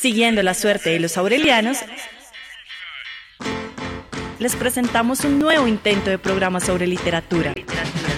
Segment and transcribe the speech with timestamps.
[0.00, 1.76] Siguiendo la suerte de los aurelianos,
[4.38, 7.52] les presentamos un nuevo intento de programa sobre literatura.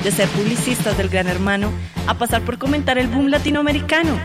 [0.04, 1.72] De ser publicistas del Gran Hermano
[2.06, 4.16] a pasar por comentar el boom latinoamericano.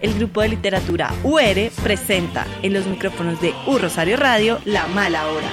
[0.00, 5.26] El grupo de literatura UR presenta en los micrófonos de U Rosario Radio La Mala
[5.26, 5.48] Hora.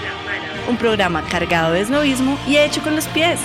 [0.68, 3.40] Un programa cargado de esnovismo y hecho con los pies.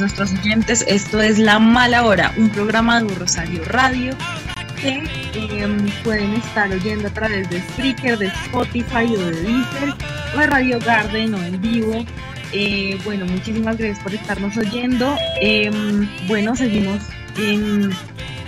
[0.00, 0.84] Nuestros oyentes.
[0.86, 4.16] Esto es La Mala Hora, un programa de Rosario Radio
[4.80, 5.02] que
[5.34, 9.94] eh, pueden estar oyendo a través de Spreaker, de Spotify o de Deezer
[10.34, 12.04] o de Radio Garden o en vivo.
[12.52, 15.16] Eh, bueno, muchísimas gracias por estarnos oyendo.
[15.40, 15.70] Eh,
[16.28, 17.02] bueno, seguimos
[17.36, 17.90] en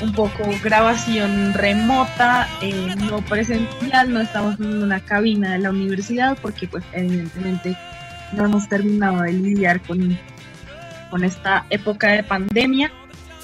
[0.01, 6.39] un poco grabación remota, eh, no presencial, no estamos en una cabina de la universidad
[6.41, 7.77] porque pues evidentemente
[8.33, 10.19] no hemos terminado de lidiar con,
[11.11, 12.93] con esta época de pandemia.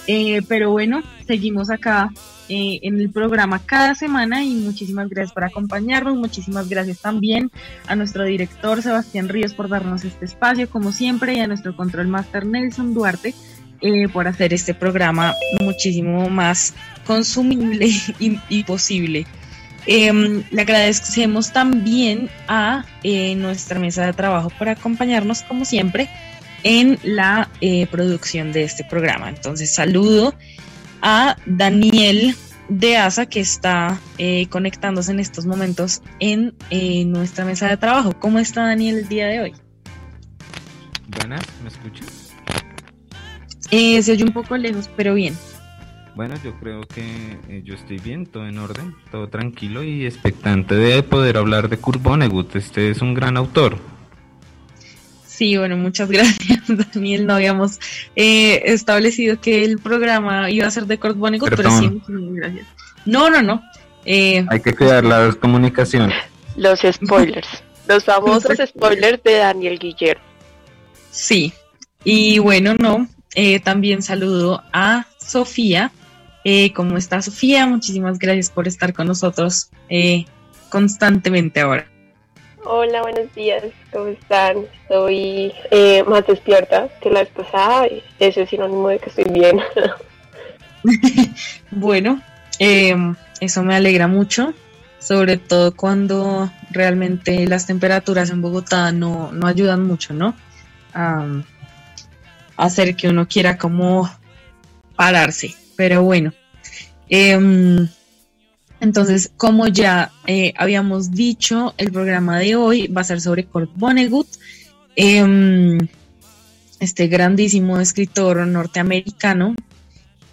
[0.06, 2.10] Eh, pero bueno, seguimos acá
[2.48, 6.16] eh, en el programa cada semana y muchísimas gracias por acompañarnos.
[6.16, 7.50] Muchísimas gracias también
[7.88, 12.06] a nuestro director Sebastián Ríos por darnos este espacio, como siempre, y a nuestro control
[12.06, 13.34] master Nelson Duarte
[13.80, 16.72] eh, por hacer este programa muchísimo más
[17.04, 17.86] consumible
[18.20, 19.26] y, y posible.
[19.86, 26.08] Eh, le agradecemos también a eh, nuestra mesa de trabajo por acompañarnos, como siempre,
[26.66, 29.28] en la eh, producción de este programa.
[29.28, 30.34] Entonces, saludo
[31.00, 32.34] a Daniel
[32.68, 36.54] de ASA, que está eh, conectándose en estos momentos en
[37.12, 38.18] nuestra mesa de trabajo.
[38.18, 39.54] ¿Cómo está Daniel el día de hoy?
[41.20, 42.32] Buenas, ¿me escuchas?
[43.70, 45.36] se oye un poco lejos, pero bien.
[46.16, 50.74] Bueno, yo creo que eh, yo estoy bien, todo en orden, todo tranquilo y expectante
[50.74, 52.56] de poder hablar de Kurt Vonnegut.
[52.56, 53.78] Este es un gran autor.
[55.36, 57.26] Sí, bueno, muchas gracias, Daniel.
[57.26, 57.78] No habíamos
[58.14, 62.66] eh, establecido que el programa iba a ser de Kurt Vonnegut, pero sí, muchas gracias.
[63.04, 63.62] No, no, no.
[64.04, 66.12] Eh, Hay que cuidar la comunicación.
[66.56, 67.48] Los spoilers,
[67.88, 70.22] los famosos spoilers de Daniel Guillermo.
[71.10, 71.52] Sí,
[72.04, 73.08] y bueno, no.
[73.34, 75.92] Eh, también saludo a Sofía,
[76.48, 77.66] eh, ¿Cómo está Sofía?
[77.66, 80.26] Muchísimas gracias por estar con nosotros eh,
[80.68, 81.88] constantemente ahora.
[82.68, 83.62] Hola, buenos días,
[83.92, 84.64] ¿cómo están?
[84.82, 87.86] Estoy eh, más despierta que la vez pasada,
[88.18, 89.60] eso es sinónimo de que estoy bien.
[91.70, 92.20] bueno,
[92.58, 94.52] em, eso me alegra mucho,
[94.98, 100.34] sobre todo cuando realmente las temperaturas en Bogotá no, no ayudan mucho, ¿no?
[100.92, 101.24] A
[102.56, 104.10] hacer que uno quiera como
[104.96, 105.54] pararse.
[105.76, 106.32] Pero bueno,
[107.08, 107.38] eh,
[108.80, 113.70] entonces, como ya eh, habíamos dicho, el programa de hoy va a ser sobre Kurt
[113.74, 114.28] Vonnegut,
[114.96, 115.78] eh,
[116.80, 119.54] este grandísimo escritor norteamericano.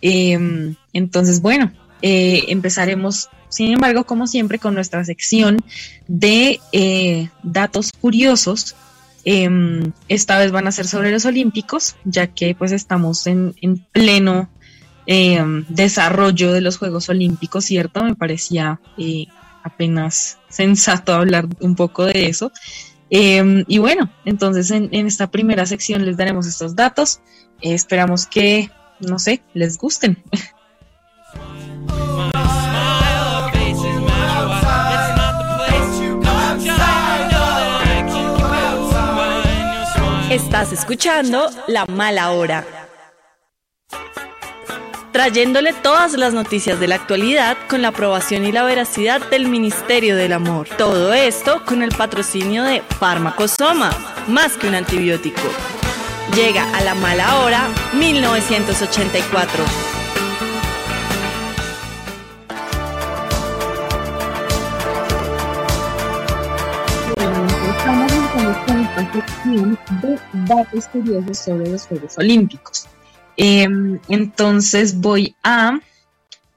[0.02, 1.72] Em, entonces, bueno,
[2.02, 5.64] eh, empezaremos, sin embargo, como siempre, con nuestra sección
[6.08, 8.76] de eh, datos curiosos.
[9.26, 13.78] Em, esta vez van a ser sobre los Olímpicos, ya que pues estamos en, en
[13.78, 14.50] pleno
[15.06, 18.04] eh, desarrollo de los Juegos Olímpicos, ¿cierto?
[18.04, 19.28] Me parecía eh,
[19.64, 22.52] apenas sensato hablar un poco de eso.
[23.10, 27.20] Eh, y bueno, entonces en, en, esta primera sección les daremos estos datos.
[27.62, 30.22] Esperamos que, no sé, les gusten.
[40.30, 42.83] Estás escuchando La Mala Hora
[45.14, 50.16] trayéndole todas las noticias de la actualidad con la aprobación y la veracidad del Ministerio
[50.16, 50.68] del Amor.
[50.78, 53.92] Todo esto con el patrocinio de Farmacosoma,
[54.28, 55.42] más que un antibiótico.
[56.36, 59.64] Llega a la mala hora 1984.
[67.70, 72.88] Estamos con esta sección de datos curiosos sobre los Juegos Olímpicos.
[73.38, 73.68] Eh,
[74.10, 75.80] entonces voy a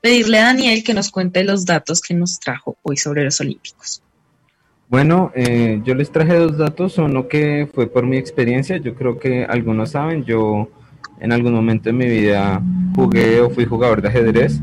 [0.01, 4.03] pedirle a Daniel que nos cuente los datos que nos trajo hoy sobre los Olímpicos.
[4.89, 9.19] Bueno, eh, yo les traje dos datos, uno que fue por mi experiencia, yo creo
[9.19, 10.69] que algunos saben, yo
[11.19, 12.63] en algún momento de mi vida
[12.95, 14.61] jugué o fui jugador de ajedrez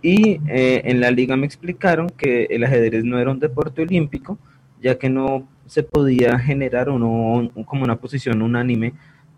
[0.00, 4.38] y eh, en la liga me explicaron que el ajedrez no era un deporte olímpico,
[4.80, 8.92] ya que no se podía generar uno como una posición unánime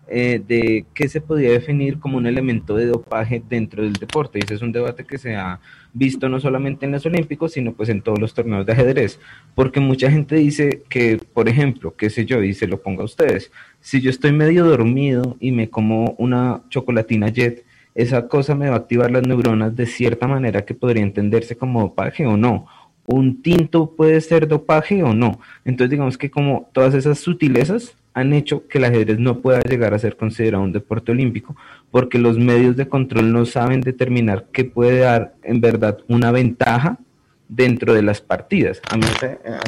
[0.09, 4.39] eh, de qué se podía definir como un elemento de dopaje dentro del deporte.
[4.39, 5.59] Y ese es un debate que se ha
[5.93, 9.19] visto no solamente en los Olímpicos, sino pues en todos los torneos de ajedrez.
[9.57, 13.07] Porque mucha gente dice que, por ejemplo, qué sé yo, y se lo ponga a
[13.07, 13.51] ustedes,
[13.81, 17.65] si yo estoy medio dormido y me como una chocolatina jet,
[17.97, 21.81] esa cosa me va a activar las neuronas de cierta manera que podría entenderse como
[21.81, 22.67] dopaje o no.
[23.07, 25.41] Un tinto puede ser dopaje o no.
[25.65, 29.93] Entonces digamos que como todas esas sutilezas han hecho que el ajedrez no pueda llegar
[29.93, 31.55] a ser considerado un deporte olímpico,
[31.91, 36.99] porque los medios de control no saben determinar qué puede dar en verdad una ventaja
[37.47, 38.81] dentro de las partidas.
[38.91, 39.05] A mí,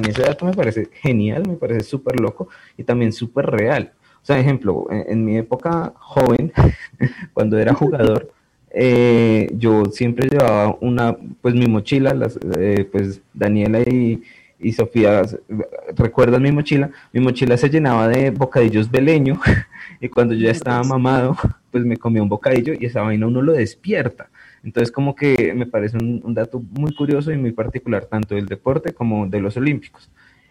[0.08, 2.48] ese, dato me parece genial, me parece súper loco
[2.78, 3.92] y también súper real.
[4.22, 6.50] O sea, ejemplo, en, mi época joven,
[7.34, 8.32] cuando era jugador,
[8.70, 14.22] eh, yo siempre llevaba una, pues mi mochila, las, eh, pues Daniela y,
[14.60, 15.22] y Sofía,
[15.96, 16.90] ¿recuerdan mi mochila?
[17.12, 19.40] Mi mochila se llenaba de bocadillos de leño
[20.00, 21.36] y cuando yo ya estaba mamado,
[21.70, 24.28] pues me comía un bocadillo y esa vaina uno lo despierta.
[24.64, 28.92] Entonces como que me parece un, dato muy curioso y muy particular tanto del deporte
[28.92, 30.10] como de los olímpicos.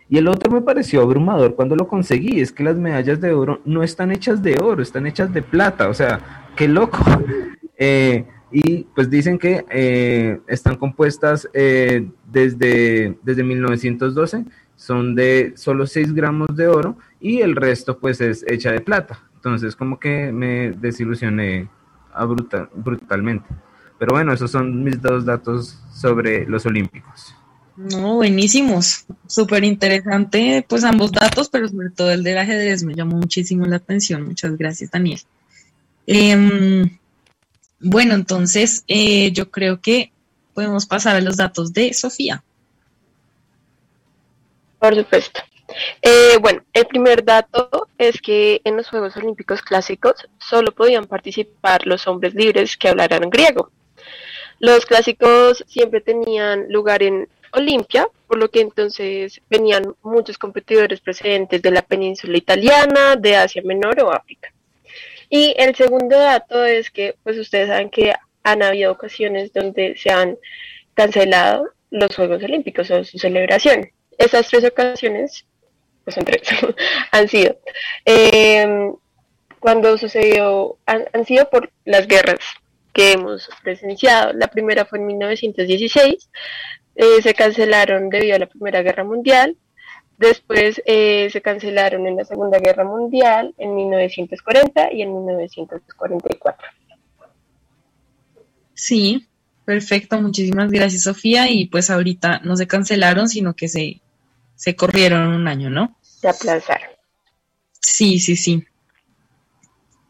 [0.10, 3.60] Y el otro me pareció abrumador cuando lo conseguí, es que las medallas de oro
[3.66, 7.00] no están hechas de oro, están hechas de plata, o sea, qué loco.
[7.80, 14.46] Eh, y pues dicen que eh, están compuestas eh, desde, desde 1912,
[14.76, 19.20] son de solo 6 gramos de oro y el resto pues es hecha de plata.
[19.36, 21.70] Entonces como que me desilusioné
[22.76, 23.48] brutalmente.
[24.00, 27.34] Pero bueno, esos son mis dos datos sobre los Olímpicos.
[27.76, 33.18] No, buenísimos, súper interesante, pues ambos datos, pero sobre todo el del ajedrez me llamó
[33.18, 34.24] muchísimo la atención.
[34.26, 35.20] Muchas gracias, Daniel.
[36.08, 36.90] Eh,
[37.80, 40.12] bueno, entonces eh, yo creo que
[40.54, 42.44] podemos pasar a los datos de Sofía.
[44.80, 45.42] Por supuesto.
[46.02, 51.86] Eh, bueno, el primer dato es que en los Juegos Olímpicos Clásicos solo podían participar
[51.86, 53.72] los hombres libres que hablaran griego.
[54.60, 61.62] Los clásicos siempre tenían lugar en Olimpia, por lo que entonces venían muchos competidores procedentes
[61.62, 64.52] de la península italiana, de Asia Menor o África.
[65.30, 68.14] Y el segundo dato es que, pues ustedes saben que
[68.44, 70.38] han habido ocasiones donde se han
[70.94, 73.90] cancelado los Juegos Olímpicos o su celebración.
[74.18, 75.46] Esas tres ocasiones,
[76.04, 76.42] pues son tres,
[77.12, 77.58] han sido
[78.06, 78.96] em,
[79.60, 82.40] cuando sucedió, han, sido por las guerras
[82.94, 84.34] que hemos presenciado.
[84.34, 86.30] La primera fue en 1916,
[86.96, 89.58] eh, se cancelaron debido a la Primera Guerra Mundial.
[90.18, 96.68] Después eh, se cancelaron en la Segunda Guerra Mundial en 1940 y en 1944.
[98.74, 99.28] Sí,
[99.64, 100.20] perfecto.
[100.20, 101.52] Muchísimas gracias, Sofía.
[101.52, 104.02] Y pues ahorita no se cancelaron, sino que se,
[104.56, 105.96] se corrieron un año, ¿no?
[106.02, 106.90] Se aplazaron.
[107.80, 108.66] Sí, sí, sí.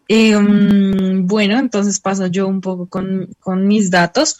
[0.07, 4.39] Em, bueno, entonces paso yo un poco con, mis datos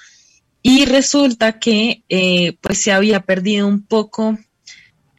[0.62, 4.38] y resulta que eh, pues se había perdido un poco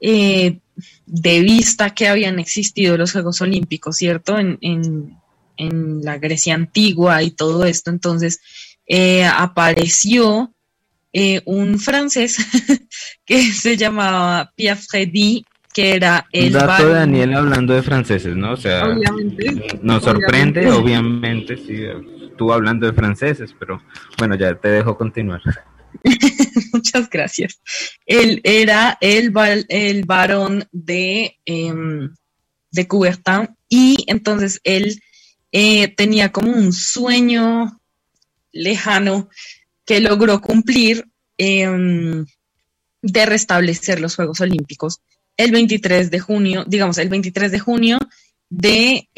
[0.00, 0.59] eh,
[1.07, 4.38] de vista que habían existido los Juegos Olímpicos, ¿cierto?
[4.38, 5.17] En,
[5.61, 7.90] la Grecia antigua y todo esto.
[7.90, 8.40] Entonces
[8.87, 10.52] eh, apareció
[11.12, 12.37] eh, un francés
[13.26, 16.52] que se llamaba Pierre Freddy, que era el...
[16.52, 18.52] Dato de Daniel hablando de franceses, ¿no?
[18.52, 18.85] O sea,
[19.83, 21.87] nos sorprende, obviamente, sí,
[22.37, 23.83] tú hablando de franceses, pero
[24.17, 25.43] bueno, ya te dejo continuar.
[26.73, 27.61] Muchas gracias.
[28.07, 29.33] Él era el,
[29.69, 31.75] el varón de, eh,
[32.71, 35.00] de Coubertin y entonces él
[35.53, 37.81] eh, tenía como un sueño
[38.53, 39.29] lejano
[39.85, 41.07] que logró cumplir
[41.38, 42.27] em,
[43.00, 45.00] de restablecer los Juegos Olímpicos
[45.37, 47.99] el 23 de junio, digamos, el 23 de junio
[48.50, 49.09] de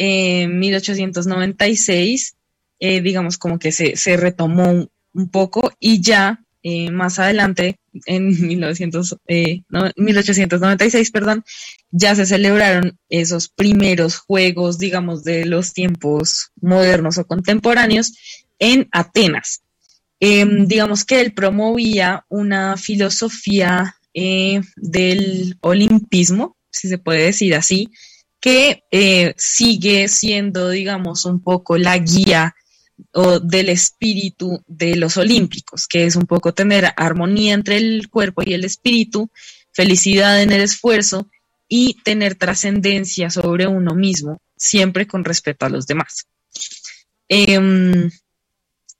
[0.49, 2.37] 1896,
[2.79, 7.79] eh, eh, digamos, como que se, se retomó un poco y ya eh, más adelante,
[8.07, 9.17] en 1900,
[9.97, 11.45] 1896, eh, perdón,
[11.91, 18.13] ya se celebraron esos primeros juegos, digamos, de los tiempos modernos o contemporáneos
[18.59, 19.63] en Atenas.
[20.21, 27.89] Em, digamos que él promovía una filosofía eh, del olimpismo, si se puede decir así,
[28.39, 28.83] que
[29.37, 32.55] sigue siendo, digamos, un poco la guía
[33.13, 38.43] o del espíritu de los olímpicos, que es un poco tener armonía entre el cuerpo
[38.45, 39.31] y el espíritu,
[39.73, 41.29] felicidad en el esfuerzo
[41.69, 46.27] y tener trascendencia sobre uno mismo, siempre con respeto a los demás.
[47.29, 48.11] Em,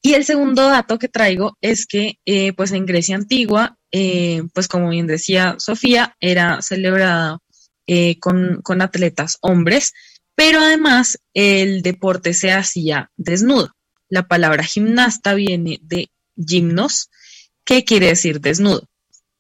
[0.03, 4.69] y el segundo dato que traigo es que, eh, pues en Grecia antigua, eh, pues
[4.69, 7.39] como bien decía Sofía, era celebrada
[7.87, 9.93] eh, con, con atletas hombres,
[10.35, 13.73] pero además el deporte se hacía desnudo.
[14.11, 17.09] La palabra gimnasta viene de gimnos,
[17.65, 18.83] que quiere decir desnudo.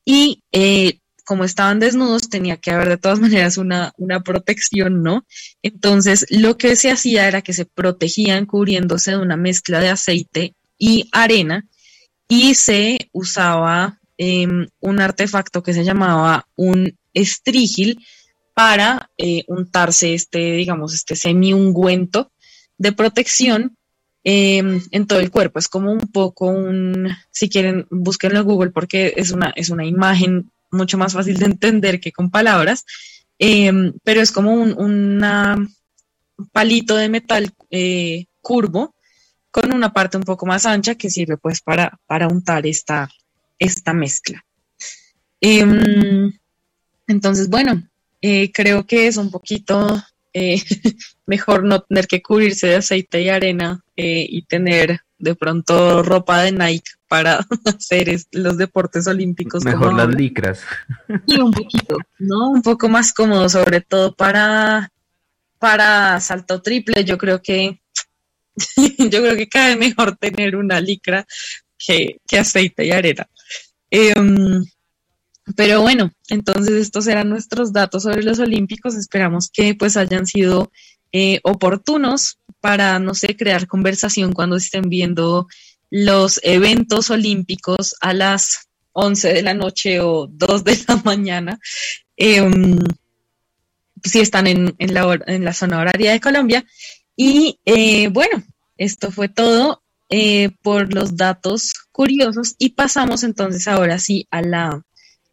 [0.04, 5.26] Y eh, como estaban desnudos, tenía que haber de todas maneras una, una, protección, ¿no?
[5.62, 10.54] Entonces, lo que se hacía era que se protegían cubriéndose de una mezcla de aceite
[10.78, 11.68] y arena
[12.28, 14.46] y se usaba eh,
[14.80, 18.04] un artefacto que se llamaba un estrígil
[18.54, 22.30] para eh, untarse este, digamos, este semi-ungüento
[22.76, 23.76] de protección
[24.22, 25.58] Em, en todo el cuerpo.
[25.58, 29.86] Es como un poco un, si quieren, búsquenlo en Google porque es una, es una
[29.86, 32.84] imagen mucho más fácil de entender que con palabras,
[33.38, 35.68] em, pero es como un
[36.52, 38.94] palito de metal eh, curvo
[39.50, 43.08] con una parte un poco más ancha que sirve pues para, para untar esta,
[43.58, 44.44] esta mezcla.
[45.40, 46.32] Em,
[47.06, 47.82] entonces, bueno,
[48.20, 50.62] eh, creo que es un poquito eh,
[51.26, 56.40] mejor no tener que cubrirse de aceite y arena eh, y tener de pronto ropa
[56.42, 59.62] de Nike para hacer los deportes olímpicos.
[59.62, 60.62] Mejor las licras.
[61.26, 62.49] Y un poquito, ¿no?
[62.49, 64.90] Un poco más cómodo, sobre todo para,
[65.59, 67.04] para salto triple.
[67.04, 67.83] Yo creo que
[68.99, 71.26] yo creo que cabe mejor tener una licra
[71.76, 73.28] que, que aceite y arena.
[73.90, 74.64] Em,
[75.57, 78.95] pero bueno, entonces estos eran nuestros datos sobre los Olímpicos.
[78.95, 80.73] Esperamos que pues hayan sido
[81.12, 85.47] eh, oportunos para, no sé, crear conversación cuando estén viendo
[85.90, 91.59] los eventos olímpicos a las 11 de la noche o 2 de la mañana.
[92.17, 92.79] Em,
[94.02, 96.64] si están en, la, en, la, zona horaria de Colombia.
[97.17, 98.43] Y eh, bueno,
[98.79, 104.83] esto fue todo eh, por los datos curiosos y pasamos entonces ahora sí a la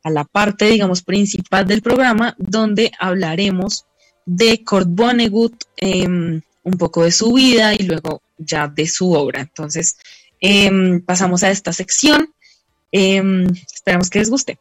[0.08, 3.86] a la parte, digamos, principal del programa, donde hablaremos
[4.28, 9.42] de Kurt Vonnegut, em, un poco de su vida y luego ya de su obra.
[9.42, 9.98] Entonces,
[10.42, 12.30] em, pasamos a esta sección.
[12.92, 14.60] Em, esperamos que les guste.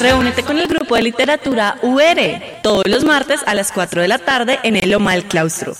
[0.00, 2.00] Reúnete con el grupo de literatura UR
[2.62, 5.74] todos los martes a las 4 de la tarde en el Loma del Claustro.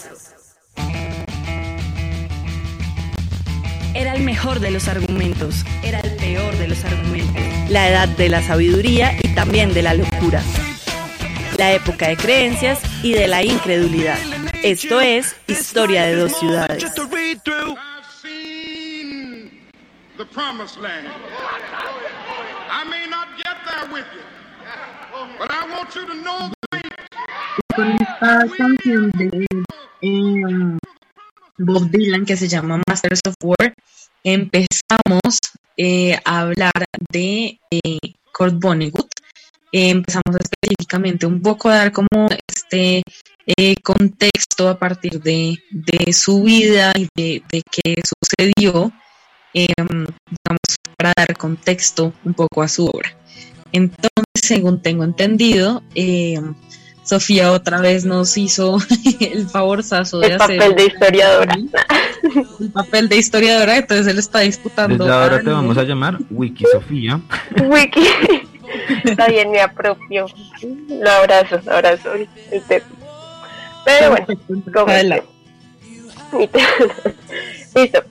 [3.95, 8.29] Era el mejor de los argumentos, era el peor de los argumentos, la edad de
[8.29, 10.43] la sabiduría y también de la locura,
[11.57, 14.19] la época de creencias y de la incredulidad.
[14.62, 16.85] Esto es Historia de dos ciudades.
[27.75, 29.47] Con esta canción de
[30.03, 30.79] em,
[31.59, 33.73] Bob Dylan que se llama Masters of War,
[34.23, 35.39] empezamos
[35.77, 37.99] eh, a hablar de eh,
[38.33, 39.09] Kurt Vonnegut.
[39.73, 43.03] empezamos específicamente un poco a dar como este
[43.47, 45.57] eh, contexto a partir de,
[46.13, 48.93] su vida y de, de qué sucedió,
[49.55, 50.07] em,
[50.99, 53.20] para dar contexto un poco a su obra.
[53.73, 56.41] Entonces, según tengo entendido, eh,
[57.11, 58.79] Sofía otra vez nos hizo
[59.21, 60.53] el favorzazo de hacer.
[60.53, 61.59] El papel de historiadora.
[62.61, 65.05] El papel de historiadora, entonces él está disputando.
[65.05, 67.21] Desde ahora te vamos a llamar Wiki Sofía.
[67.69, 68.05] Wiki.
[69.05, 70.27] Está bien, me apropio.
[70.89, 72.11] Lo abrazo, abrazo.
[73.85, 74.27] Pero bueno,
[74.73, 74.87] como
[77.75, 78.05] Listo.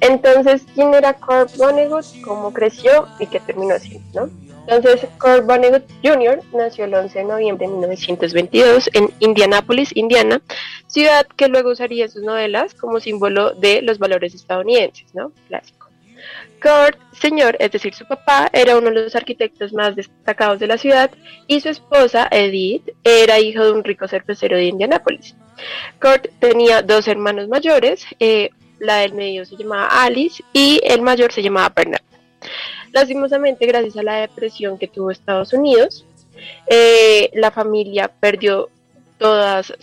[0.00, 2.06] Entonces, ¿quién era Kurt Vonnegut?
[2.22, 4.30] ¿Cómo creció y qué terminó así, no?
[4.68, 6.42] Entonces, Kurt Vonnegut Jr.
[6.52, 10.42] nació el 11 de noviembre de 1922 en Indianápolis, Indiana,
[10.86, 15.32] ciudad que luego usaría sus novelas como símbolo de los valores estadounidenses, ¿no?
[15.48, 15.88] Clásico.
[16.60, 20.76] Kurt, señor, es decir, su papá, era uno de los arquitectos más destacados de la
[20.76, 21.10] ciudad
[21.46, 25.34] y su esposa, Edith, era hijo de un rico cervecero de Indianápolis.
[25.98, 31.32] Kurt tenía dos hermanos mayores, eh, la del medio se llamaba Alice y el mayor
[31.32, 32.07] se llamaba Bernard.
[32.92, 36.04] Lastimosamente, gracias a la depresión que tuvo Estados Unidos,
[36.66, 38.68] eh, la familia perdió
[39.18, 39.74] todos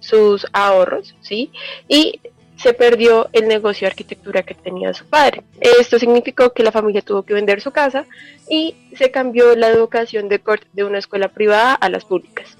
[0.00, 1.50] sus, ahorros, ¿sí?
[1.88, 2.20] Y
[2.56, 5.42] se perdió el negocio de arquitectura que tenía su padre.
[5.60, 8.06] Esto significó que la familia tuvo que vender su casa
[8.48, 12.56] y se cambió la educación de Kurt de una escuela privada a las públicas.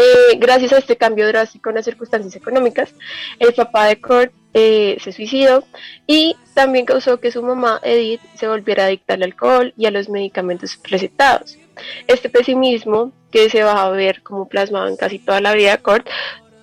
[0.00, 2.94] Eh, gracias a este cambio drástico en las circunstancias económicas,
[3.38, 5.62] el papá de Kurt eh, se suicidó
[6.06, 10.08] y también causó que su mamá Edith se volviera adicta al alcohol y a los
[10.08, 11.58] medicamentos recetados.
[12.06, 15.82] Este pesimismo, que se va a ver como plasmado en casi toda la vida de
[15.82, 16.08] Kurt,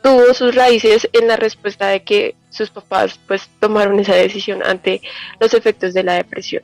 [0.02, 5.00] tuvo sus raíces en la respuesta de que sus papás pues tomaron esa decisión ante
[5.40, 6.64] los efectos de la depresión.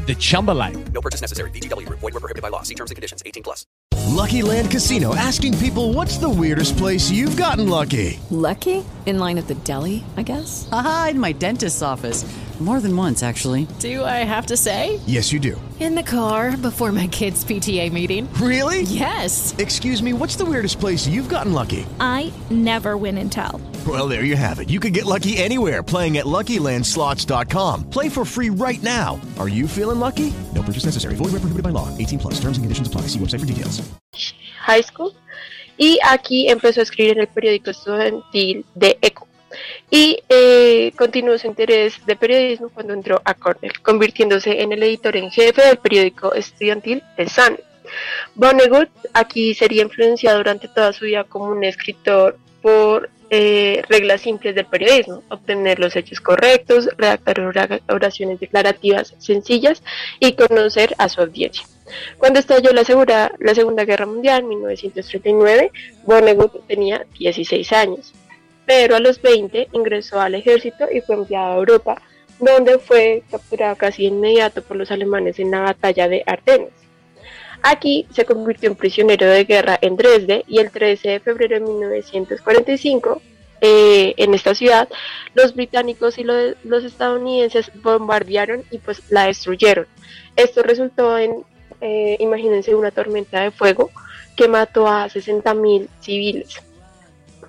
[0.00, 0.92] the Chumba life.
[0.92, 1.50] No purchase necessary.
[1.50, 1.88] BGW.
[1.88, 2.62] Void were prohibited by law.
[2.62, 3.22] See terms and conditions.
[3.24, 3.66] 18 plus.
[4.08, 5.14] Lucky Land Casino.
[5.14, 8.20] Asking people, what's the weirdest place you've gotten lucky?
[8.30, 8.84] Lucky?
[9.06, 10.68] In line at the deli, I guess?
[10.70, 12.24] Aha, in my dentist's office.
[12.60, 13.66] More than once, actually.
[13.80, 15.00] Do I have to say?
[15.06, 15.60] Yes, you do.
[15.80, 18.32] In the car before my kids' PTA meeting.
[18.34, 18.82] Really?
[18.82, 19.52] Yes.
[19.58, 21.84] Excuse me, what's the weirdest place you've gotten lucky?
[21.98, 23.60] I never win and tell.
[23.84, 24.70] Well, there you have it.
[24.70, 27.90] You can get lucky anywhere playing at LuckyLandSlots.com.
[27.90, 29.20] Play for free right now.
[29.40, 30.32] Are you feeling lucky?
[30.54, 31.16] No purchase necessary.
[31.16, 31.88] Void where prohibited by law.
[31.98, 32.34] 18 plus.
[32.34, 33.08] Terms and conditions apply.
[33.08, 33.82] See website for details.
[34.60, 35.12] High School.
[35.78, 39.26] Y aquí empezó a escribir en el periódico estudiantil de ECO.
[39.90, 45.16] Y eh, continuó su interés de periodismo cuando entró a Cornell, convirtiéndose en el editor
[45.16, 47.58] en jefe del periódico estudiantil The Sun.
[48.34, 54.54] Vonnegut aquí sería influenciado durante toda su vida como un escritor por eh, reglas simples
[54.54, 57.40] del periodismo, obtener los hechos correctos, redactar
[57.88, 59.82] oraciones declarativas sencillas
[60.20, 61.66] y conocer a su audiencia.
[62.18, 65.72] Cuando estalló la, la Segunda Guerra Mundial en 1939,
[66.04, 68.12] Vonnegut tenía 16 años
[68.66, 72.02] pero a los 20 ingresó al ejército y fue enviado a Europa,
[72.38, 76.72] donde fue capturado casi inmediato por los alemanes en la batalla de Ardennes.
[77.62, 81.60] Aquí se convirtió en prisionero de guerra en Dresde y el 13 de febrero de
[81.60, 83.22] 1945,
[83.60, 84.88] eh, en esta ciudad,
[85.34, 89.86] los británicos y los, estadounidenses bombardearon y pues la destruyeron.
[90.34, 91.44] Esto resultó en,
[91.80, 93.90] eh, imagínense, una tormenta de fuego
[94.36, 96.60] que mató a 60.000 civiles.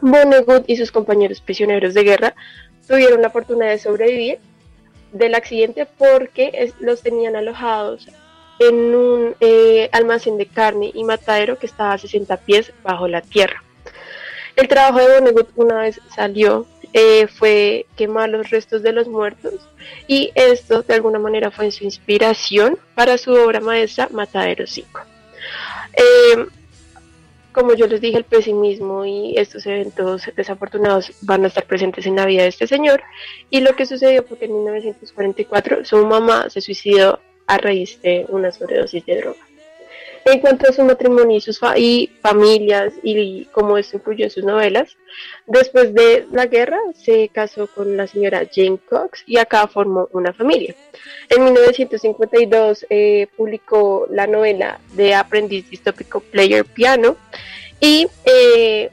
[0.04, 2.36] Vonnegut y sus compañeros prisioneros de guerra
[2.86, 4.40] tuvieron la fortuna de sobrevivir
[5.14, 8.10] del accidente porque los tenían alojados
[8.60, 13.22] en un eh, almacén de carne y matadero que estaba a 60 pies bajo la
[13.22, 13.64] tierra.
[14.58, 19.54] El trabajo de Vonnegut una vez salió eh, fue quemar los restos de los muertos
[20.08, 25.00] y esto de alguna manera fue su inspiración para su obra maestra Matadero 5
[27.54, 32.16] como yo les dije, el pesimismo y estos eventos desafortunados van a estar presentes en
[32.16, 33.02] la vida de este señor.
[33.50, 38.26] Y lo que sucedió fue que en 1944 su mamá se suicidó a raíz de
[38.30, 39.53] una sobredosis de droga.
[40.26, 44.44] En cuanto a su matrimonio y sus y familias y cómo esto influyó en sus
[44.44, 44.96] novelas,
[45.48, 50.32] después de la guerra se casó con la señora Jane Cox y acá formó una
[50.32, 50.76] familia.
[51.30, 57.18] En 1952 eh, publicó la novela de aprendiz distópico Player Piano
[57.82, 58.92] y eh,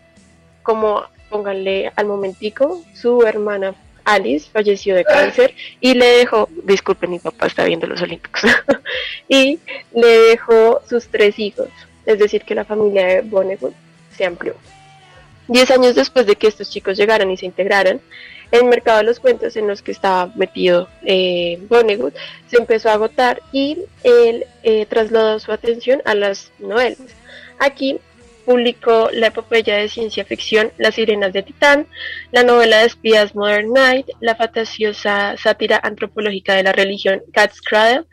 [0.62, 7.18] como pónganle al momentico, su hermana Alice falleció de cáncer y le dejó, disculpen, mi
[7.18, 8.42] papá está viendo los Olímpicos,
[9.28, 9.58] y
[9.94, 11.68] le dejó sus tres hijos,
[12.06, 13.74] es decir, que la familia de Vonnegut
[14.16, 14.54] se amplió.
[15.48, 18.00] Diez años después de que estos chicos llegaran y se integraran,
[18.50, 22.14] el mercado de los cuentos en los que estaba metido eh, Vonnegut
[22.48, 26.98] se empezó a agotar y él eh, trasladó su atención a las novelas.
[27.58, 28.00] Aquí
[28.50, 31.86] publicó la epopeya de ciencia ficción Las Sirenas de Titán,
[32.32, 38.06] la novela de espías Modern Night, la fantasiosa sátira antropológica de la religión Cat's Cradle,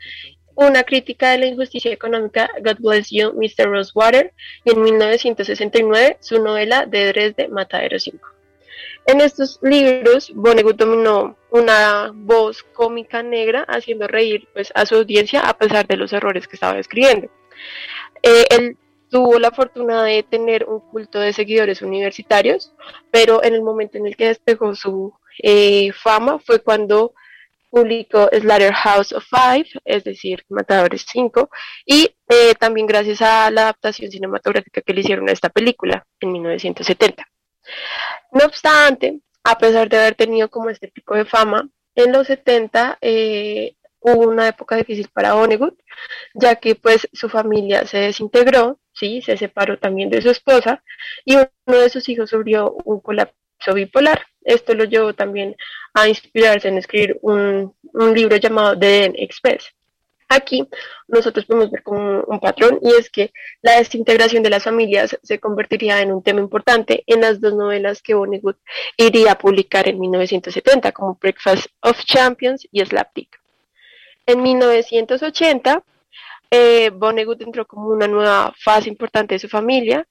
[0.54, 3.68] una crítica de la injusticia económica God Bless You, Mr.
[3.68, 4.32] Rosewater,
[4.64, 8.28] y en 1969 su novela de Dresde, Matadero 5.
[9.06, 15.40] En estos libros, Vonnegut dominó una voz cómica negra, haciendo reír pues, a su audiencia
[15.40, 17.28] a pesar de los errores que estaba escribiendo.
[18.22, 18.76] Eh,
[19.10, 22.72] tuvo la fortuna de tener un culto de seguidores universitarios,
[23.10, 27.14] pero en el momento en el que despegó su eh, fama fue cuando
[27.70, 28.30] publicó
[28.74, 31.50] House of Five, es decir, Matadores 5,
[31.86, 36.32] y eh, también gracias a la adaptación cinematográfica que le hicieron a esta película en
[36.32, 37.26] 1970.
[38.32, 42.98] No obstante, A pesar de haber tenido como este tipo de fama, en los 70
[43.00, 45.78] eh, hubo una época difícil para Vonnegut,
[46.34, 50.82] ya que pues su familia se desintegró, sí, se separó también de su esposa
[51.24, 54.26] y uno de sus hijos sufrió un colapso bipolar.
[54.42, 55.56] Esto lo llevó también
[55.94, 57.74] a inspirarse en escribir un,
[58.14, 59.74] libro llamado The Express.
[60.30, 60.68] Aquí
[61.06, 63.32] nosotros podemos ver como un patrón y es que
[63.62, 68.02] la desintegración de las familias se convertiría en un tema importante en las dos novelas
[68.02, 68.58] que Vonnegut
[68.98, 73.40] iría a publicar en 1970 como Breakfast of Champions y Slapdick.
[74.26, 75.82] En 1980,
[76.50, 80.06] eh, Vonnegut entró como una nueva fase importante de su familia,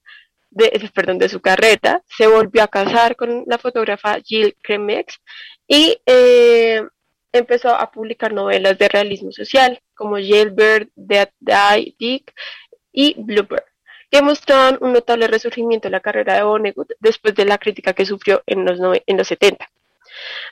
[0.49, 5.19] de, perdón, de su carrera, se volvió a casar con la fotógrafa Jill Kremex
[5.67, 6.81] y eh,
[7.31, 12.33] empezó a publicar novelas de realismo social como Jailbird, Dead Die, Dick
[12.91, 13.63] y Bluebird,
[14.09, 18.05] que mostraban un notable resurgimiento en la carrera de Vonnegut después de la crítica que
[18.05, 19.69] sufrió en los, en los 70.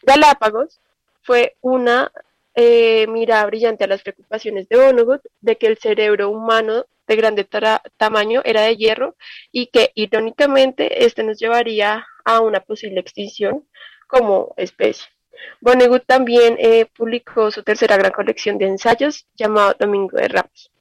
[0.03, 0.79] Galápagos
[1.23, 2.11] fue una
[2.55, 7.47] eh, mirada brillante a las preocupaciones de Vonnegut de que el cerebro humano de grande
[7.97, 9.15] tamaño era de hierro
[9.51, 13.67] y que irónicamente este nos llevaría a una posible extinción
[14.07, 15.05] como especie.
[15.61, 20.71] Vonnegut también eh, publicó su tercera gran colección de ensayos llamado Domingo de Ramos.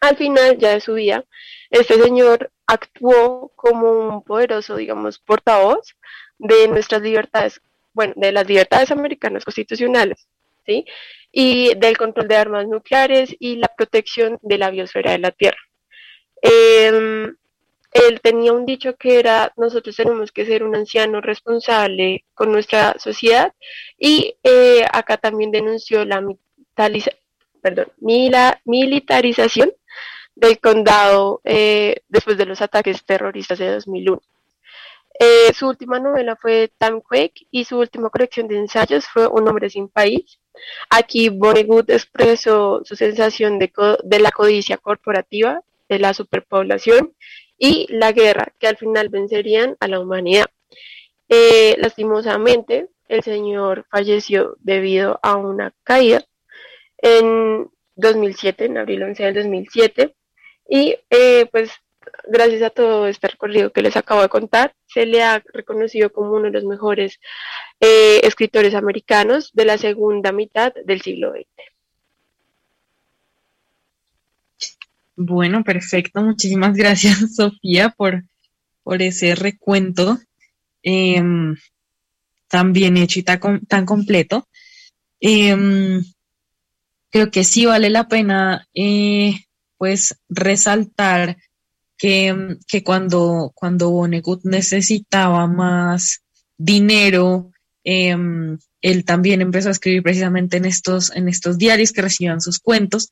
[0.00, 1.24] Al final ya de su vida,
[1.70, 5.96] este señor actuó como un poderoso, digamos, portavoz
[6.38, 7.60] de nuestras libertades,
[7.92, 10.26] bueno, de las libertades americanas constitucionales,
[10.66, 10.84] ¿sí?
[11.32, 15.58] Y del control de armas nucleares y la protección de la biosfera de la Tierra.
[16.42, 17.36] Em,
[17.92, 22.96] él tenía un dicho que era, nosotros tenemos que ser un anciano responsable con nuestra
[22.98, 23.52] sociedad
[23.98, 26.22] y eh, acá también denunció la
[28.66, 29.72] militarización
[30.34, 34.20] del condado eh, después de los ataques terroristas de 2001.
[35.18, 39.70] Eh, su última novela fue Quake y su última colección de ensayos fue Un hombre
[39.70, 40.38] sin país.
[40.90, 43.72] Aquí Vonnegut expresó su sensación de,
[44.04, 47.14] de la codicia corporativa, de la superpoblación
[47.58, 50.46] y la guerra, que al final vencerían a la humanidad.
[51.28, 56.24] Eh, lastimosamente, el señor falleció debido a una caída
[56.98, 60.14] en 2007, en abril 11 del 2007,
[60.68, 61.70] y eh, pues
[62.28, 66.32] gracias a todo este recorrido que les acabo de contar, se le ha reconocido como
[66.32, 67.20] uno de los mejores
[67.80, 71.46] eh, escritores americanos de la segunda mitad del siglo XX.
[75.16, 76.22] Bueno, perfecto.
[76.22, 78.24] Muchísimas gracias, Sofía, por,
[78.82, 80.18] por ese recuento
[80.82, 81.56] em,
[82.48, 84.46] tan bien hecho y tan, completo.
[85.20, 86.04] Em,
[87.10, 89.40] creo que sí vale la pena, eh,
[89.78, 91.36] pues, resaltar
[91.98, 96.22] que, que, cuando, cuando Vonnegut necesitaba más
[96.56, 97.50] dinero,
[97.84, 102.58] em, él también empezó a escribir precisamente en estos, en estos diarios que recibían sus
[102.58, 103.10] cuentos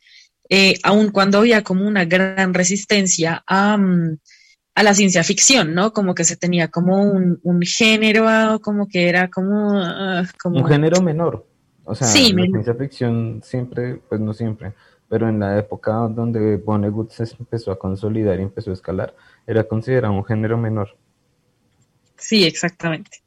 [0.51, 4.19] eh, aun cuando había como una gran resistencia a, mm,
[4.75, 5.93] a, la ciencia ficción, ¿no?
[5.93, 10.59] Como que se tenía como un, un género, ah, como que era como, ah, como...
[10.59, 11.47] Un género menor.
[11.87, 14.73] O sea, la ciencia ficción siempre, pues no siempre,
[15.09, 19.15] pero en la época donde Vonnegut se empezó a consolidar y empezó a escalar,
[19.47, 20.97] era considerado un género menor.
[22.17, 23.23] Sí, exactamente.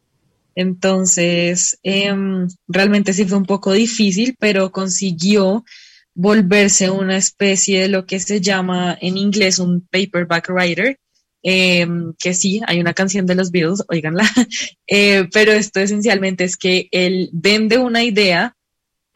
[0.56, 5.64] Entonces, em, realmente sí fue un poco difícil, pero consiguió
[6.16, 11.00] volverse una especie de lo que se llama en inglés un paperback writer,
[11.44, 14.28] em, que sí, hay una canción de los Beatles, oiganla,
[14.88, 18.57] eh, pero esto esencialmente es que él vende una idea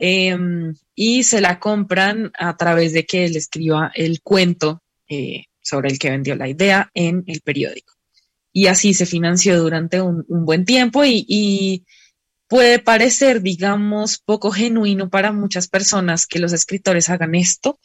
[0.01, 5.89] em, y se la compran a través de que él escriba el cuento eh, sobre
[5.89, 7.93] el que vendió la idea en el periódico.
[8.51, 11.85] Y así se financió durante un, buen tiempo y
[12.51, 17.79] puede parecer, digamos, poco genuino para muchas personas que los escritores hagan esto,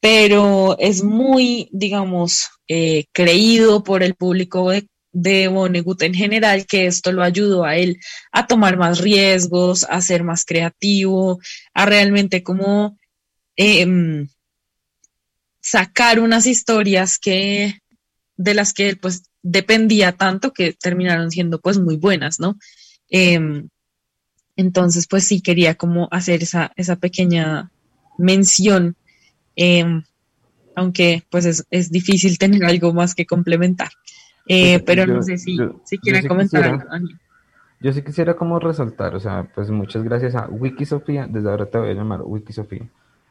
[0.00, 6.86] pero es muy, digamos, eh, creído por el público de, de Vonnegut en general, que
[6.86, 7.98] esto lo ayudó a él
[8.32, 11.40] a tomar más riesgos, a ser más creativo,
[11.74, 12.98] a realmente como
[13.56, 14.28] em,
[15.60, 17.80] sacar unas historias que
[18.36, 22.58] de las que él pues dependía tanto que terminaron siendo pues muy buenas, ¿no?
[23.08, 23.68] Em,
[24.56, 27.70] entonces, pues sí quería como hacer esa, esa pequeña
[28.18, 28.96] mención,
[29.56, 30.02] em,
[30.74, 33.90] aunque pues es, difícil tener algo más que complementar.
[34.52, 37.08] Eh, pues, pero no sé si, si quiere comentar algo.
[37.80, 41.78] Yo sí quisiera como resaltar, o sea, pues muchas gracias a Wikisofía, desde ahora te
[41.78, 42.84] voy a llamar Wikisofía,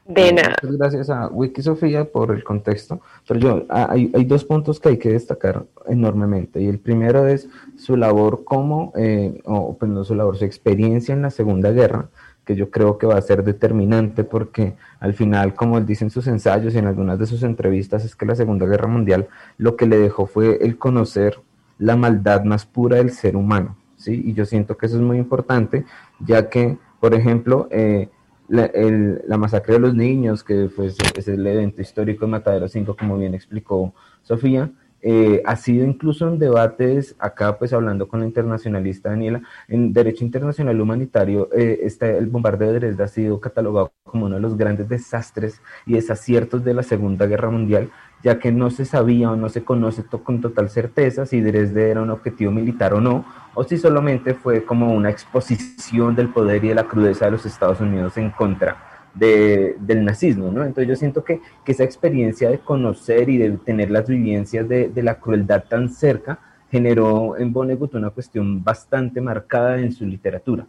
[0.06, 0.56] De Eh, nada.
[0.62, 4.98] muchas gracias a Wikisofía por el contexto, pero yo hay, hay dos puntos que hay
[4.98, 10.14] que destacar enormemente y el primero es su labor como, eh, o pues no su
[10.16, 12.08] labor, su experiencia en la Segunda Guerra,
[12.44, 16.10] que yo creo que va a ser determinante porque al final, como él dice en
[16.10, 19.76] sus ensayos y en algunas de sus entrevistas, es que la Segunda Guerra Mundial lo
[19.76, 21.40] que le dejó fue el conocer
[21.78, 24.22] la maldad más pura del ser humano, ¿sí?
[24.26, 25.84] Y yo siento que eso es muy importante,
[26.18, 28.08] ya que, por ejemplo, eh,
[28.48, 32.32] la, el- la masacre de los niños, que fue ese- es el evento histórico de
[32.32, 34.70] Matadero 5, como bien explicó Sofía,
[35.02, 40.24] eh, ha sido incluso en debates, acá pues hablando con la internacionalista Daniela, en Derecho
[40.24, 44.56] Internacional Humanitario, eh, este, el bombardeo de Dresde ha sido catalogado como uno de los
[44.56, 47.90] grandes desastres y desaciertos de la Segunda Guerra Mundial,
[48.22, 51.90] ya que no se sabía o no se conoce to- con total certeza si Dresde
[51.90, 56.64] era un objetivo militar o no, o si solamente fue como una exposición del poder
[56.64, 58.76] y de la crudeza de los Estados Unidos en contra
[59.14, 60.64] de- del nazismo, ¿no?
[60.64, 64.88] Entonces yo siento que, que esa experiencia de conocer y de tener las vivencias de,
[64.88, 66.38] de la crueldad tan cerca
[66.70, 70.66] generó en Vonnegut una cuestión bastante marcada en su literatura.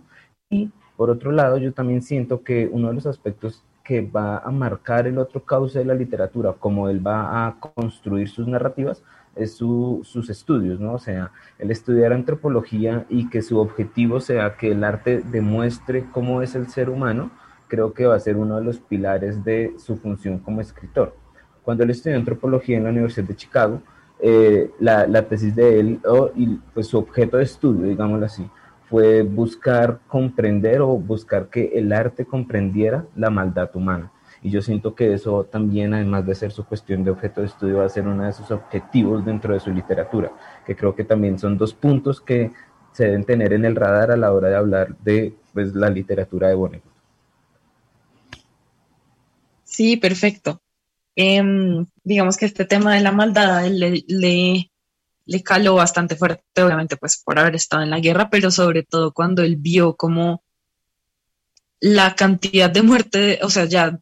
[0.49, 4.51] Y por otro lado, yo también siento que uno de los aspectos que va a
[4.51, 9.03] marcar el otro cauce de la literatura, como él va a construir sus narrativas,
[9.35, 10.93] es su- sus estudios, ¿no?
[10.93, 16.41] O sea, el estudiar antropología y que su objetivo sea que el arte demuestre cómo
[16.41, 17.31] es el ser humano,
[17.71, 21.15] creo que va a ser uno de los pilares de su función como escritor.
[21.63, 23.81] Cuando él estudió antropología en la Universidad de Chicago,
[24.19, 28.45] eh, la, la tesis de él, o- y pues su objeto de estudio, digámoslo así,
[28.89, 34.11] fue buscar comprender o buscar que el arte comprendiera la maldad humana.
[34.43, 37.77] Y yo siento que eso también, además de ser su cuestión de objeto de estudio,
[37.77, 40.29] va a ser uno de sus objetivos dentro de su literatura,
[40.65, 42.51] que creo que también son dos puntos que
[42.91, 46.49] se deben tener en el radar a la hora de hablar de pues, la literatura
[46.49, 46.90] de Vonnegut.
[49.71, 50.61] Sí, perfecto.
[51.15, 57.21] Em, digamos que este tema de la maldad le, le, caló bastante fuerte, obviamente, pues
[57.23, 60.43] por haber estado en la guerra, pero sobre todo cuando él vio como
[61.79, 63.97] la cantidad de muerte, o sea, ya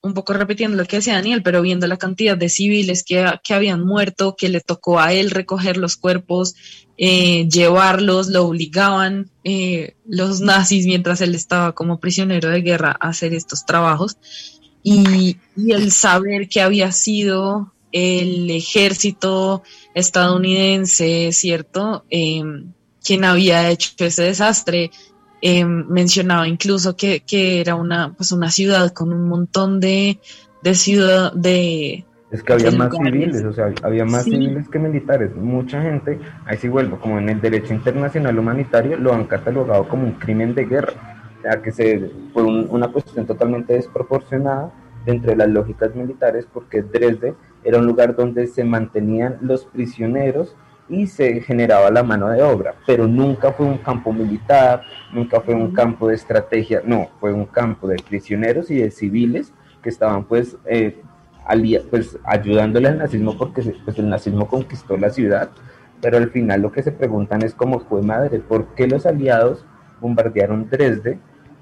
[0.00, 3.54] un poco repitiendo lo que decía Daniel, pero viendo la cantidad de civiles que, que
[3.54, 6.54] habían muerto, que le tocó a él recoger los cuerpos,
[6.96, 13.08] eh, llevarlos, lo obligaban eh, los nazis mientras él estaba como prisionero de guerra a
[13.08, 14.16] hacer estos trabajos
[14.82, 19.62] y, y el saber que había sido el ejército
[19.94, 22.04] estadounidense, ¿cierto?
[22.10, 22.42] Eh,
[23.04, 24.90] quien había hecho ese desastre.
[25.42, 30.18] Eh, mencionaba incluso que, que, era una, pues una ciudad con un montón de,
[30.62, 32.04] de ciudad de...
[32.30, 33.12] Es que había más lugares.
[33.12, 34.32] civiles, o sea, había más Sí.
[34.32, 35.34] civiles que militares.
[35.34, 40.04] Mucha gente, ahí sí vuelvo, como en el derecho internacional humanitario, lo han catalogado como
[40.04, 41.19] un crimen de guerra.
[41.42, 44.72] Sea, que se, fue un- una cuestión totalmente desproporcionada
[45.06, 50.54] dentro de las lógicas militares, porque Dresde era un lugar donde se mantenían los prisioneros
[50.88, 54.82] y se generaba la mano de obra, pero nunca fue un campo militar,
[55.14, 59.54] nunca fue un campo de estrategia, no, fue un campo de prisioneros y de civiles
[59.82, 61.00] que estaban pues, eh,
[61.90, 65.50] pues ayudándole al nazismo porque pues, el nazismo conquistó la ciudad,
[66.02, 69.64] pero al final lo que se preguntan es cómo fue madre, ¿por qué los aliados
[70.00, 71.18] bombardearon Dresde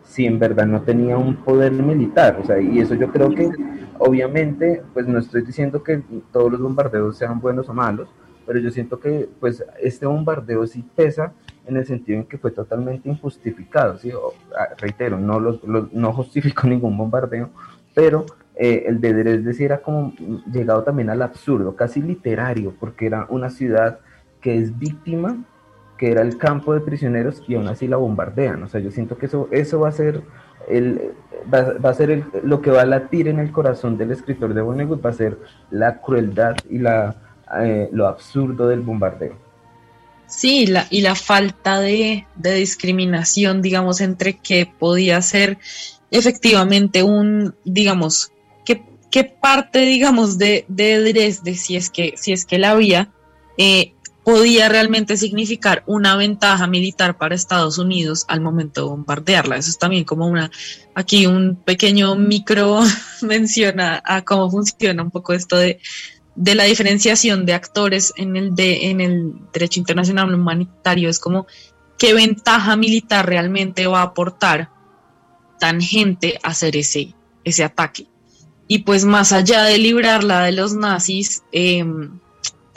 [0.09, 2.39] si en verdad no tenía un poder militar?
[2.43, 3.51] O sea, y eso yo creo que
[3.99, 8.09] obviamente, pues no estoy diciendo que todos los bombardeos sean buenos o malos,
[8.47, 11.35] pero yo siento que pues este bombardeo sí pesa
[11.67, 14.11] en el sentido en que fue totalmente injustificado, ¿sí?
[14.59, 15.61] Ah, reitero, no, los,
[15.93, 17.51] no justifico ningún bombardeo,
[17.95, 20.15] pero eh, el de Dresde sí era como
[20.51, 24.01] llegado también al absurdo, casi literario, porque era una ciudad
[24.41, 25.45] que es víctima,
[25.99, 29.19] que era el campo de prisioneros y aún así la bombardean, o sea, yo siento
[29.19, 30.23] que eso, eso va a ser
[30.69, 31.13] el,
[31.53, 34.55] va, va a ser el- lo que va a latir en el corazón del escritor
[34.55, 35.39] de Vonnegut, va a ser
[35.71, 37.17] la crueldad y la,
[37.63, 39.35] eh, lo absurdo del bombardeo.
[40.27, 45.57] Sí, la, y la falta de, de discriminación, digamos, entre qué podía ser
[46.11, 48.33] efectivamente un, digamos,
[48.67, 53.09] qué, qué parte, digamos, de, de Dresde, si es que, si es que la había,
[53.57, 59.57] eh, podía realmente significar una ventaja militar para Estados Unidos al momento de bombardearla.
[59.57, 60.51] Eso es también como una,
[60.95, 62.81] aquí un pequeño micro
[63.23, 65.81] menciona a cómo funciona un poco esto de,
[66.35, 71.09] de la diferenciación de actores en el, de, en el derecho internacional humanitario.
[71.09, 71.47] Es como
[71.97, 74.71] qué ventaja militar realmente va a aportar
[75.59, 78.07] tangente a hacer ese, ese ataque.
[78.67, 81.85] Y pues más allá de librarla de los nazis, eh,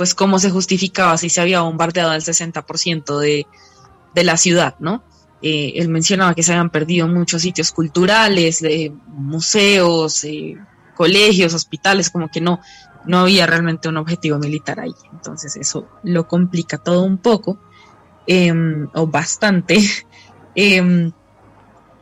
[0.01, 3.45] pues cómo se justificaba si se había bombardeado el 60% de,
[4.15, 5.03] de la ciudad, ¿no?
[5.43, 8.63] Eh, él mencionaba que se habían perdido muchos sitios culturales,
[9.05, 10.25] museos,
[10.95, 12.61] colegios, hospitales, como que no,
[13.05, 14.95] no había realmente un objetivo militar ahí.
[15.13, 17.59] Entonces eso lo complica todo un poco,
[18.25, 19.77] em, o bastante.
[20.55, 21.11] Em,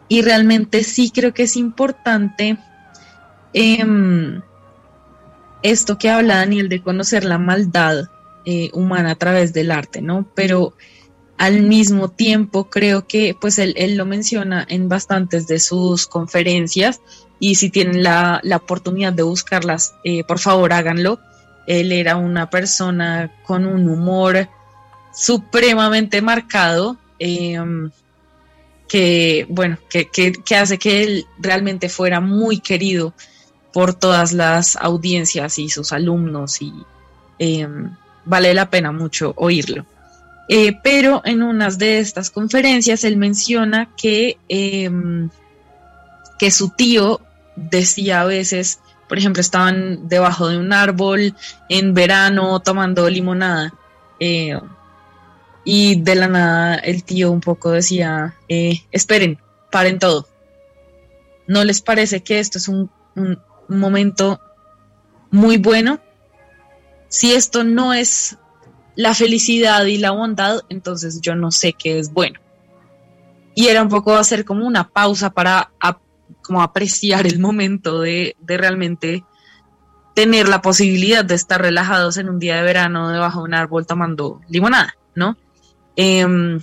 [0.07, 2.57] y realmente sí creo que es importante
[3.51, 4.41] em,
[5.63, 8.09] esto que habla Daniel de conocer la maldad
[8.45, 10.27] eh, humana a través del arte, ¿no?
[10.35, 10.73] Pero
[11.37, 17.01] al mismo tiempo creo que, pues él, él lo menciona en bastantes de sus conferencias
[17.39, 21.19] y si tienen la, la oportunidad de buscarlas, eh, por favor háganlo.
[21.67, 24.49] Él era una persona con un humor
[25.13, 27.91] supremamente marcado, em,
[28.87, 33.13] que, bueno, que, que, hace que él realmente fuera muy querido
[33.73, 36.73] por todas las audiencias y sus alumnos y
[37.37, 39.85] em, vale la pena mucho oírlo.
[40.47, 45.29] Eh, pero en unas de estas conferencias él menciona que, em,
[46.39, 47.21] que su tío
[47.55, 51.35] decía a veces, por ejemplo, estaban debajo de un árbol
[51.69, 53.73] en verano tomando limonada.
[54.19, 54.59] Eh,
[55.63, 59.39] y de la nada el tío un poco decía, eh, esperen,
[59.71, 60.27] paren todo.
[61.47, 62.89] ¿No les parece que esto es un
[63.69, 64.39] momento
[65.31, 65.99] muy bueno?
[67.07, 68.37] Si esto no es
[68.95, 72.39] la felicidad y la bondad, entonces yo no sé qué es bueno.
[73.55, 75.71] Y era un poco hacer como una pausa para
[76.41, 79.23] como apreciar el momento de, realmente
[80.15, 83.85] tener la posibilidad de estar relajados en un día de verano debajo de un árbol
[83.85, 85.37] tomando limonada, ¿no?
[85.95, 86.59] Em,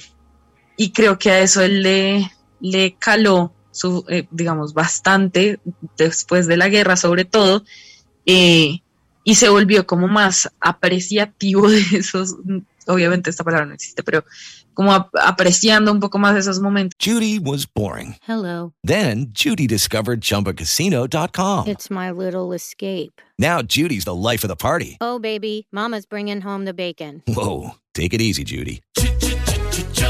[0.76, 5.60] y creo que a eso él le, le caló, su, eh, digamos, bastante
[5.98, 7.62] después de la guerra, sobre todo,
[8.24, 8.78] eh,
[9.22, 12.36] y se volvió como más apreciativo de esos,
[12.86, 14.24] obviamente esta palabra no existe, pero
[14.72, 16.96] como ap apreciando un poco más esos momentos.
[16.98, 18.16] Judy was boring.
[18.26, 18.72] Hello.
[18.82, 21.66] Then Judy discovered chumbacasino.com.
[21.66, 23.20] It's my little escape.
[23.38, 24.96] Now Judy's the life of the party.
[25.02, 27.22] Oh baby, mama's bringing home the bacon.
[27.26, 28.80] Whoa, take it easy Judy.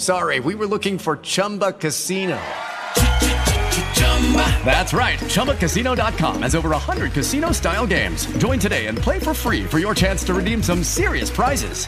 [0.00, 2.38] Sorry, we were looking for Chumba Casino.
[4.64, 5.18] That's right.
[5.18, 8.24] ChumbaCasino.com has over 100 casino style games.
[8.38, 11.86] Join today and play for free for your chance to redeem some serious prizes.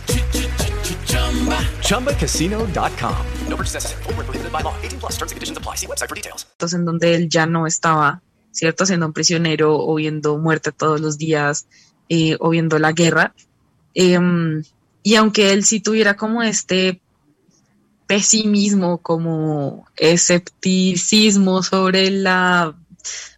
[1.88, 3.26] ChumbaCasino.com.
[3.48, 4.02] No purchase necessary.
[4.02, 4.74] Full prohibited by law.
[4.82, 5.76] 18 plus terms and conditions apply.
[5.76, 6.44] See website for details.
[6.58, 8.20] Entonces, en donde él ya no estaba,
[8.50, 8.84] ¿cierto?
[8.84, 11.66] Siendo un prisionero o viendo muerte todos los días
[12.10, 13.32] eh, o viendo la guerra.
[13.94, 14.18] Eh,
[15.02, 17.00] y aunque él sí tuviera como este
[18.12, 22.74] pesimismo, como escepticismo sobre la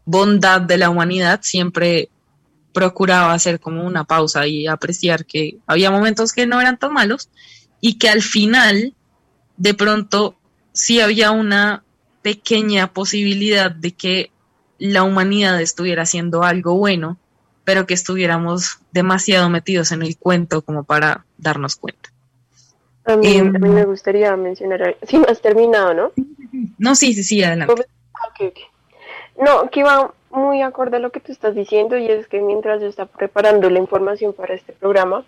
[0.05, 2.09] bondad de la humanidad, siempre
[2.73, 7.29] procuraba hacer como una pausa y apreciar que había momentos que no eran tan malos
[7.81, 8.95] y que al final,
[9.57, 10.41] de pronto,
[10.73, 11.85] sí había una
[12.23, 14.33] pequeña posibilidad de que
[14.81, 17.17] la humanidad estuviera haciendo algo bueno,
[17.63, 22.14] pero que estuviéramos demasiado metidos en el cuento como para darnos cuenta.
[23.07, 26.13] A mí, em, me gustaría mencionar, no has terminado, ¿no?
[26.79, 27.85] No, sí, sí, sí, adelante.
[28.15, 28.31] Ah,
[29.37, 32.81] no, que iba muy acorde a lo que tú estás diciendo y es que mientras
[32.81, 35.25] yo estaba preparando la información para este programa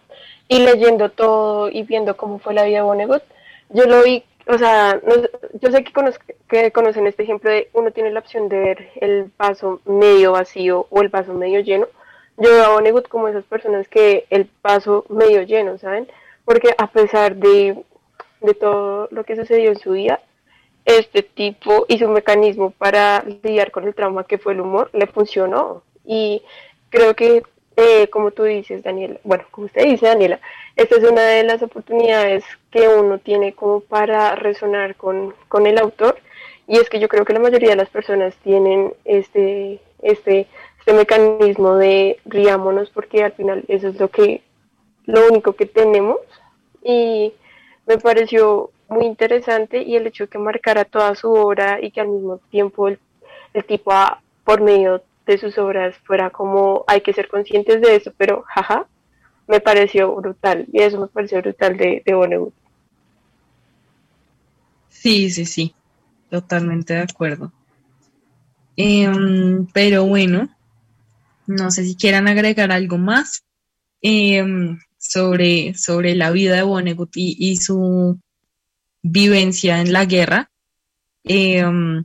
[0.48, 3.22] y leyendo todo y viendo cómo fue la vida de Vonnegut,
[3.70, 5.00] yo lo vi, o sea,
[5.60, 5.92] yo sé que,
[6.48, 10.86] que conocen este ejemplo de uno tiene la opción de ver el vaso medio vacío
[10.90, 11.86] o el vaso medio lleno.
[12.38, 16.06] Yo veo a Vonnegut como esas personas que el vaso medio lleno, ¿saben?
[16.46, 17.76] Porque a pesar de,
[18.61, 20.20] todo lo que sucedió en su vida,
[20.85, 25.09] este tipo y su mecanismo para lidiar con el trauma que fue el humor le
[25.09, 25.82] funcionó.
[26.04, 26.42] Y
[26.90, 27.42] creo que,
[27.76, 30.38] eh, como tú dices, Daniela, bueno, como usted dice, Daniela,
[30.76, 35.78] esta es una de las oportunidades que uno tiene como para resonar con, con el
[35.78, 36.16] autor.
[36.68, 40.47] Y es que yo creo que la mayoría de las personas tienen este, este,
[40.78, 44.42] este mecanismo de riámonos porque al final eso es lo que
[45.07, 46.18] lo único que tenemos
[46.82, 47.32] y
[47.86, 52.00] me pareció muy interesante y el hecho de que marcara toda su obra y que
[52.00, 52.98] al mismo tiempo el,
[53.66, 53.92] tipo
[54.44, 58.86] por medio de sus obras fuera como hay que ser conscientes de eso, pero jaja,
[59.48, 62.50] me pareció brutal y eso me pareció brutal de, de
[64.88, 65.74] Sí, sí, sí.
[66.30, 67.52] totalmente de acuerdo.
[68.76, 70.48] Em, pero bueno,
[71.46, 73.44] no sé si quieran agregar algo más
[74.02, 78.20] em, sobre, sobre la vida de Vonnegut y, su
[79.03, 80.51] vivencia en la guerra.
[81.24, 82.05] Em,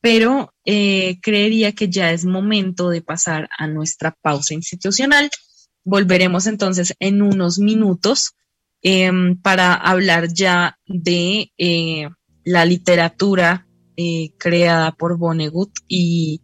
[0.00, 5.30] pero eh, creería que ya es momento de pasar a nuestra pausa institucional.
[5.84, 8.32] Volveremos entonces en unos minutos
[8.82, 12.08] em, para hablar ya de eh,
[12.44, 13.66] la literatura
[13.96, 16.40] eh, creada por Vonnegut y,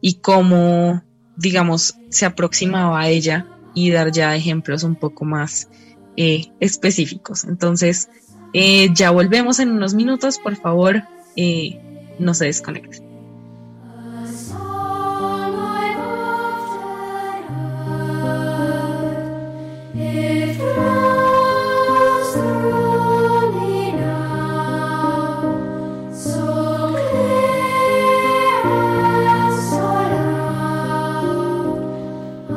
[0.00, 1.04] y cómo,
[1.36, 5.68] digamos, se aproximaba a ella y dar ya ejemplos un poco más
[6.16, 7.44] específicos.
[7.44, 8.08] Entonces,
[8.94, 11.04] ya volvemos en unos minutos, por favor,
[12.18, 13.05] no se desconecten.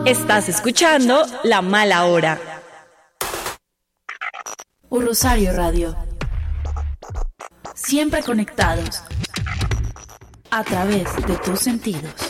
[0.09, 2.39] Estás escuchando La Mala Hora.
[4.89, 5.95] Un Rosario Radio.
[7.75, 9.03] Siempre conectados
[10.49, 12.28] a través de tus sentidos.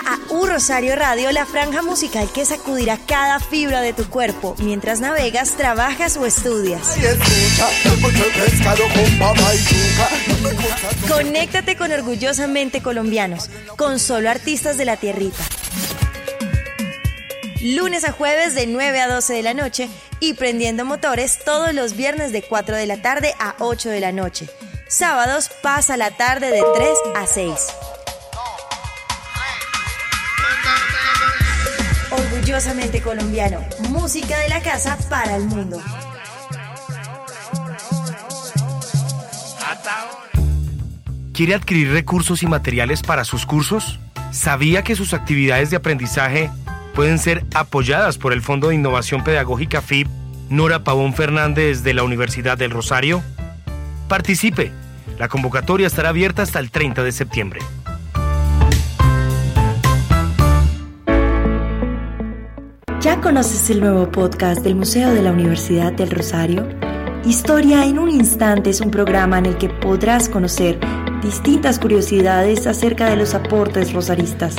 [0.00, 4.54] Llega a U Rosario Radio la franja musical que sacudirá cada fibra de tu cuerpo
[4.58, 6.96] mientras navegas, trabajas o estudias.
[11.08, 15.42] Conéctate con orgullosamente colombianos, con solo artistas de la tierrita.
[17.62, 19.88] Lunes a jueves de 9 a 12 de la noche
[20.18, 24.12] y prendiendo motores todos los viernes de 4 de la tarde a 8 de la
[24.12, 24.48] noche.
[24.88, 27.52] Sábados pasa la tarde de 3 a 6.
[32.50, 35.80] Orgullosamente colombiano, música de la casa para el mundo.
[41.32, 44.00] ¿Quiere adquirir recursos y materiales para sus cursos?
[44.32, 46.50] ¿Sabía que sus actividades de aprendizaje
[46.92, 50.08] pueden ser apoyadas por el Fondo de Innovación Pedagógica FIB
[50.48, 53.22] Nora Pavón Fernández de la Universidad del Rosario?
[54.08, 54.72] Participe.
[55.20, 57.60] La convocatoria estará abierta hasta el 30 de septiembre.
[63.00, 66.68] ¿Ya conoces el nuevo podcast del Museo de la Universidad del Rosario?
[67.24, 70.78] Historia en un instante es un programa en el que podrás conocer
[71.22, 74.56] distintas curiosidades acerca de los aportes rosaristas.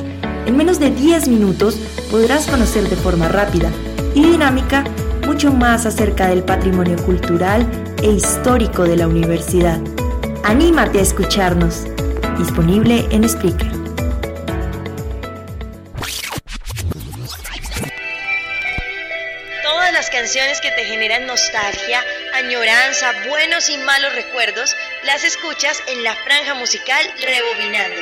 [0.47, 1.75] En menos de 10 minutos
[2.09, 3.69] podrás conocer de forma rápida
[4.15, 4.85] y dinámica
[5.27, 7.69] mucho más acerca del patrimonio cultural
[8.01, 9.79] e histórico de la universidad.
[10.43, 11.85] Anímate a escucharnos.
[12.39, 13.80] Disponible en Spreaker.
[20.32, 22.01] Que te generan nostalgia,
[22.34, 28.01] añoranza, buenos y malos recuerdos, las escuchas en la franja musical Rebobinando.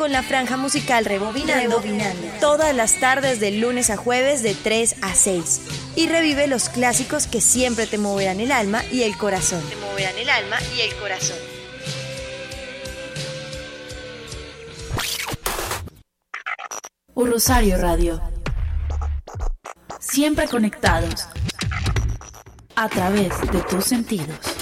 [0.00, 1.82] Con la franja musical Rebobinando,
[2.40, 5.60] todas las tardes de lunes a jueves de 3 a 6
[5.94, 9.62] y revive los clásicos que siempre te moverán el alma y el corazón.
[9.68, 11.36] Te moverán el alma y el corazón.
[17.12, 18.22] Un Rosario Radio.
[19.98, 21.26] Siempre conectados
[22.74, 24.59] a través de tus sentidos.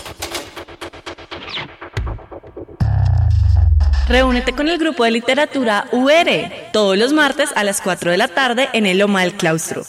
[4.09, 6.31] Reúnete con el grupo de literatura UR
[6.73, 9.83] todos los martes a las 4 de la tarde en el Loma del Claustro.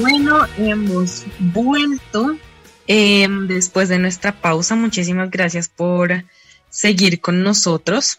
[0.00, 2.36] Bueno, hemos vuelto
[2.86, 4.76] eh, después de nuestra pausa.
[4.76, 6.24] Muchísimas gracias por
[6.68, 8.18] seguir con nosotros.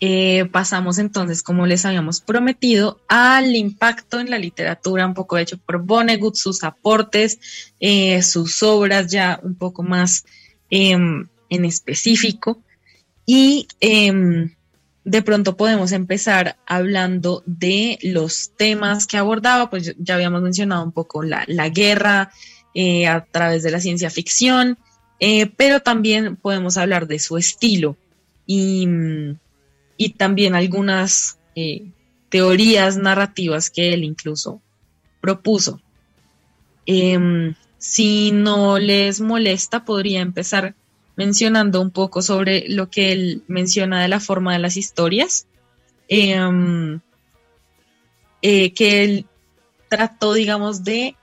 [0.00, 5.56] Eh, pasamos entonces, como les habíamos prometido, al impacto en la literatura, un poco hecho
[5.58, 7.38] por Vonnegut, sus aportes,
[7.80, 10.24] eh, sus obras ya un poco más
[10.70, 12.60] em, en específico.
[13.24, 14.54] Y em,
[15.04, 20.92] de pronto podemos empezar hablando de los temas que abordaba, pues ya habíamos mencionado un
[20.92, 22.32] poco la, la guerra
[22.74, 24.76] eh, a través de la ciencia ficción,
[25.56, 27.96] pero también podemos hablar de su estilo.
[28.46, 28.86] Y
[29.96, 31.86] y también algunas eh,
[32.28, 34.60] teorías narrativas que él incluso
[35.20, 35.80] propuso.
[36.86, 40.74] Em, si no les molesta, podría empezar
[41.16, 45.46] mencionando un poco sobre lo que él menciona de la forma de las historias,
[46.08, 47.00] em,
[48.42, 49.26] eh, que él
[49.88, 51.16] trató, digamos, de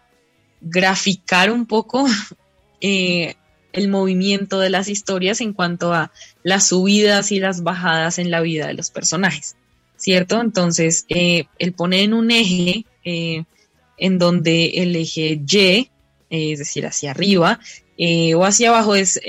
[0.62, 2.06] graficar un poco
[2.82, 3.36] eh,
[3.74, 6.12] el movimiento de las historias en cuanto a
[6.44, 9.56] las subidas y las bajadas en la vida de los personajes,
[9.98, 10.42] ¿cierto?
[10.42, 15.90] Entonces, eh, él pone en un eje en donde el eje Y,
[16.30, 17.60] es decir, hacia arriba,
[18.36, 19.20] o hacia abajo es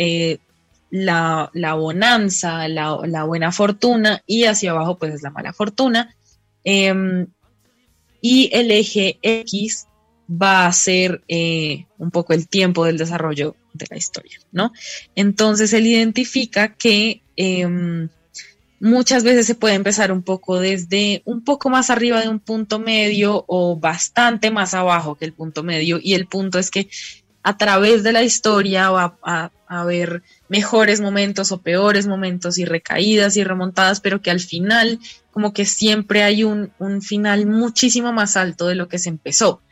[0.92, 6.14] la, bonanza, la, buena fortuna y hacia abajo pues es la mala fortuna.
[6.64, 7.26] Em,
[8.20, 9.88] y el eje X
[10.30, 14.72] va a ser eh, un poco el tiempo del desarrollo de la historia, ¿no?
[15.14, 18.08] Entonces él identifica que em,
[18.80, 22.78] muchas veces se puede empezar un poco desde un poco más arriba de un punto
[22.78, 26.88] medio o bastante más abajo que el punto medio y el punto es que
[27.42, 33.38] a través de la historia va a, haber mejores momentos o peores momentos y recaídas
[33.38, 34.98] y remontadas, pero que al final
[35.30, 36.70] como que siempre hay un,
[37.00, 39.62] final muchísimo más alto de lo que se empezó.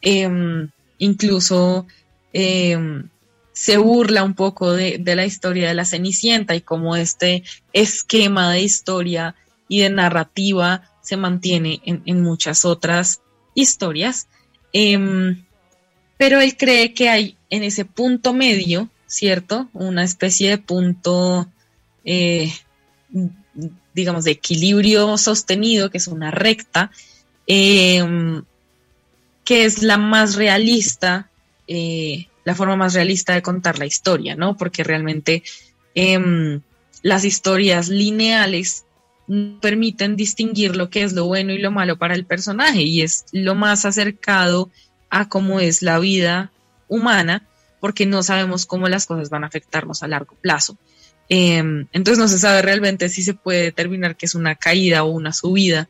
[0.00, 0.68] Em,
[0.98, 1.86] incluso
[2.32, 3.08] em,
[3.52, 7.42] se burla un poco de, la historia de la Cenicienta y cómo este
[7.72, 9.34] esquema de historia
[9.68, 13.22] y de narrativa se mantiene en, muchas otras
[13.54, 14.28] historias.
[14.72, 15.44] Em,
[16.18, 19.68] pero él cree que hay en ese punto medio, ¿cierto?
[19.72, 21.48] Una especie de punto,
[22.04, 22.52] eh,
[23.94, 26.90] digamos, de equilibrio sostenido, que es una recta,
[29.46, 31.30] que es la más realista,
[31.68, 34.56] eh, la forma más realista de contar la historia, ¿no?
[34.56, 35.44] Porque realmente
[35.94, 36.60] em,
[37.02, 38.84] las historias lineales
[39.60, 43.24] permiten distinguir lo que es lo bueno y lo malo para el personaje y es
[43.30, 44.70] lo más acercado
[45.10, 46.50] a cómo es la vida
[46.88, 47.46] humana,
[47.80, 50.76] porque no sabemos cómo las cosas van a afectarnos a largo plazo.
[51.28, 55.10] Em, entonces no se sabe realmente si se puede determinar que es una caída o
[55.10, 55.88] una subida,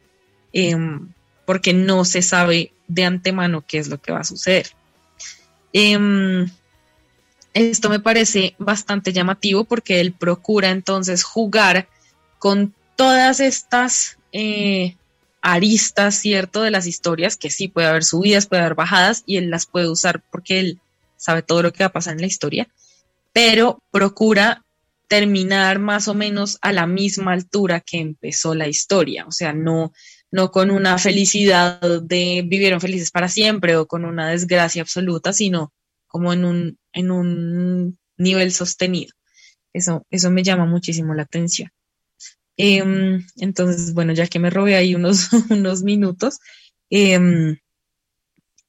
[0.53, 1.09] em,
[1.47, 4.69] porque no se sabe de antemano qué es lo que va a suceder.
[5.73, 6.51] Em,
[7.55, 11.89] esto me parece bastante llamativo porque él procura entonces jugar
[12.39, 14.97] con todas estas eh,
[15.41, 19.49] aristas, ¿cierto?, de las historias, que sí puede haber subidas, puede haber bajadas, y él
[19.49, 20.81] las puede usar porque él
[21.17, 22.69] sabe todo lo que va a pasar en la historia,
[23.33, 24.65] pero procura
[25.09, 29.93] terminar más o menos a la misma altura que empezó la historia, o sea, no,
[30.31, 35.73] no con una felicidad de vivieron felices para siempre o con una desgracia absoluta, sino
[36.07, 39.13] como en un, en un nivel sostenido.
[39.73, 41.71] Eso, eso me llama muchísimo la atención.
[42.57, 46.39] Em, entonces, bueno, ya que me robé ahí unos, unos minutos,
[46.91, 47.57] eh,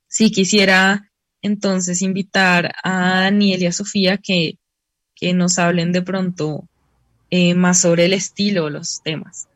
[0.07, 1.09] sí quisiera
[1.41, 4.57] entonces invitar a Daniel y a Sofía que,
[5.33, 6.67] nos hablen de pronto
[7.31, 9.47] eh, más sobre el estilo, los temas.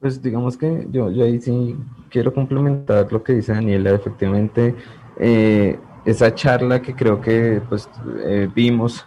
[0.00, 1.76] Pues digamos que yo, yo ahí sí
[2.08, 4.74] quiero complementar lo que dice Daniela, efectivamente,
[5.18, 7.86] eh, esa charla que creo que pues
[8.24, 9.06] eh, vimos,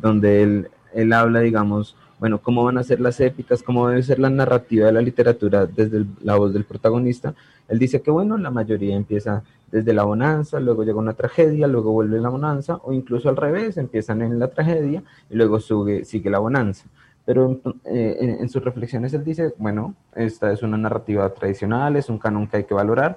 [0.00, 4.18] donde él, él habla, digamos, bueno, cómo van a ser las épicas, cómo debe ser
[4.18, 7.34] la narrativa de la literatura desde la voz del protagonista.
[7.68, 11.92] Él dice que, bueno, la mayoría empieza desde la bonanza, luego llega una tragedia, luego
[11.92, 16.38] vuelve la bonanza, o incluso al revés, empiezan en la tragedia y luego sigue la
[16.38, 16.86] bonanza.
[17.30, 22.08] Pero eh, en, en sus reflexiones él dice, bueno, esta es una narrativa tradicional, es
[22.08, 23.16] un canon que hay que valorar,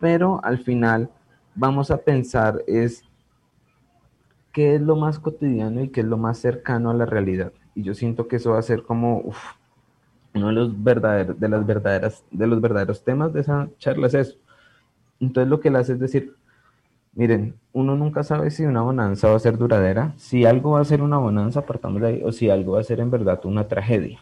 [0.00, 1.10] pero al final
[1.54, 3.04] vamos a pensar es
[4.52, 7.82] qué es lo más cotidiano y qué es lo más cercano a la realidad y
[7.82, 9.32] yo siento que eso va a ser como
[10.34, 14.14] uno de los verdaderos, de las verdaderas, de los verdaderos temas de esa charla es
[14.14, 14.38] eso.
[15.20, 16.34] Entonces lo que él hace es decir,
[17.12, 20.84] miren, uno nunca sabe si una bonanza va a ser duradera, si algo va a
[20.84, 23.68] ser una bonanza, partamos de ahí, o si algo va a ser en verdad una
[23.68, 24.20] tragedia.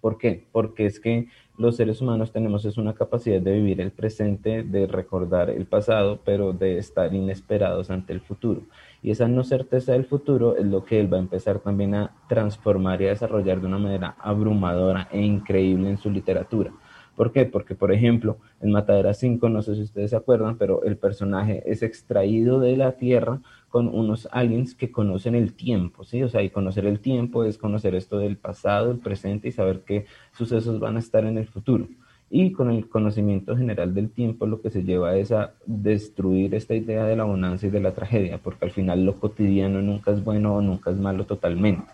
[0.00, 0.46] ¿Por qué?
[0.52, 1.28] Porque es que
[1.58, 6.20] los seres humanos tenemos es una capacidad de vivir el presente, de recordar el pasado,
[6.24, 8.62] pero de estar inesperados ante el futuro.
[9.02, 12.14] Y esa no certeza del futuro es lo que él va a empezar también a
[12.28, 16.72] transformar y a desarrollar de una manera abrumadora e increíble en su literatura.
[17.16, 17.46] ¿Por qué?
[17.46, 21.62] Porque, por ejemplo, en Matadera 5, no sé si ustedes se acuerdan, pero el personaje
[21.66, 23.40] es extraído de la Tierra
[23.70, 26.22] con unos aliens que conocen el tiempo, ¿sí?
[26.22, 29.80] O sea, y conocer el tiempo es conocer esto del pasado, el presente y saber
[29.80, 31.88] qué sucesos van a estar en el futuro.
[32.28, 36.74] Y con el conocimiento general del tiempo lo que se lleva es a destruir esta
[36.74, 40.22] idea de la bonanza y de la tragedia, porque al final lo cotidiano nunca es
[40.22, 41.84] bueno o nunca es malo totalmente.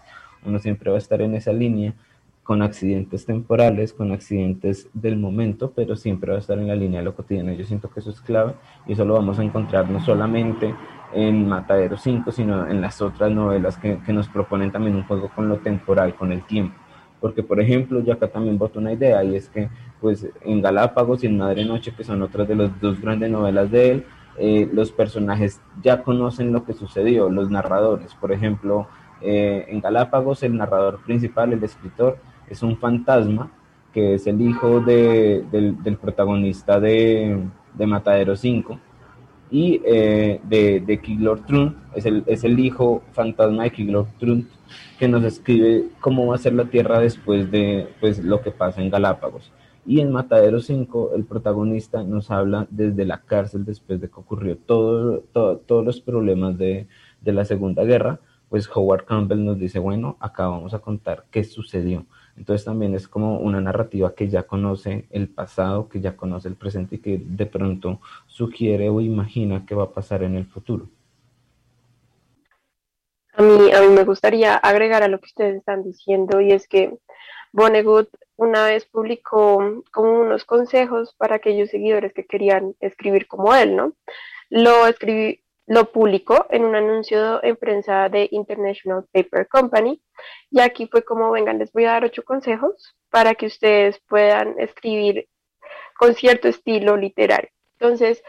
[0.44, 1.94] Uno siempre va a estar en esa línea
[2.42, 7.00] con accidentes temporales, con accidentes del momento, pero siempre va a estar en la línea
[7.00, 7.52] de lo cotidiano.
[7.52, 8.54] Yo siento que eso es clave
[8.86, 10.74] y eso lo vamos a encontrar no solamente
[11.14, 15.30] en Matadero 5, sino en las otras novelas que, que nos proponen también un juego
[15.34, 16.74] con lo temporal, con el tiempo.
[17.20, 19.68] Porque, por ejemplo, yo acá también voto una idea y es que,
[20.00, 23.70] pues, en Galápagos y en Madre Noche, que son otras de las dos grandes novelas
[23.70, 24.06] de él,
[24.38, 28.14] eh, los personajes ya conocen lo que sucedió, los narradores.
[28.16, 28.88] Por ejemplo,
[29.20, 32.18] eh, en Galápagos, el narrador principal, el escritor,
[32.52, 33.50] es un fantasma
[33.92, 37.38] que es el hijo de, del, del, protagonista de,
[37.74, 38.78] de Matadero 5
[39.50, 44.48] y eh, de, de Kiglor Trun, es el, es el hijo fantasma de Kiglor Trun
[44.98, 48.80] que nos escribe cómo va a ser la Tierra después de pues, lo que pasa
[48.80, 49.50] en Galápagos.
[49.84, 54.56] Y en Matadero 5 el protagonista nos habla desde la cárcel después de que ocurrió
[54.56, 56.86] todo, todo, todos los problemas de,
[57.20, 61.42] de la Segunda Guerra, pues Howard Campbell nos dice, bueno, acá vamos a contar qué
[61.42, 62.06] sucedió.
[62.36, 66.56] Entonces también es como una narrativa que ya conoce el pasado, que ya conoce el
[66.56, 70.88] presente y que de pronto sugiere o imagina qué va a pasar en el futuro.
[73.34, 76.68] A mí, a mí me gustaría agregar a lo que ustedes están diciendo y es
[76.68, 76.98] que
[77.52, 83.76] Vonnegut una vez publicó como unos consejos para aquellos seguidores que querían escribir como él,
[83.76, 83.92] ¿no?
[84.50, 90.02] Lo escribí, lo publicó en un anuncio en prensa de International Paper Company
[90.50, 94.60] y aquí fue como, vengan, les voy a dar ocho consejos para que ustedes puedan
[94.60, 95.30] escribir
[95.96, 97.48] con cierto estilo literario.
[97.78, 98.22] Entonces,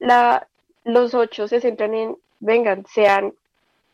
[0.00, 0.48] la,
[0.82, 3.32] los ocho se centran en, vengan, sean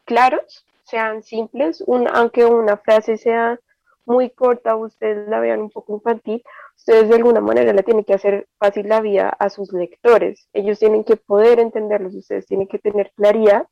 [0.06, 3.60] claros, sean simples, un, aunque una frase sea
[4.06, 6.42] muy corta, ustedes la vean un poco infantil,
[6.76, 10.48] ustedes de alguna manera le tienen que hacer fácil la vida a sus lectores.
[10.52, 13.66] Ellos tienen que poder entenderlos, ustedes tienen que tener claridad.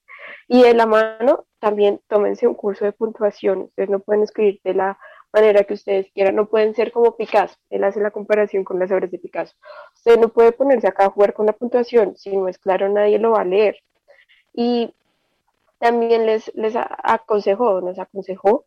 [0.48, 3.62] Y de la mano también tómense un curso de puntuación.
[3.62, 4.98] Ustedes no pueden escribir de la
[5.32, 7.57] manera que ustedes quieran, no pueden ser como Picasso.
[7.70, 9.55] Él hace la comparación con las obras de Picasso.
[9.94, 12.16] Usted no puede ponerse acá a jugar con la puntuación.
[12.16, 13.76] Si no es claro, nadie lo va a leer.
[14.53, 14.94] Y
[15.78, 18.64] también les, les aconsejó, nos aconsejó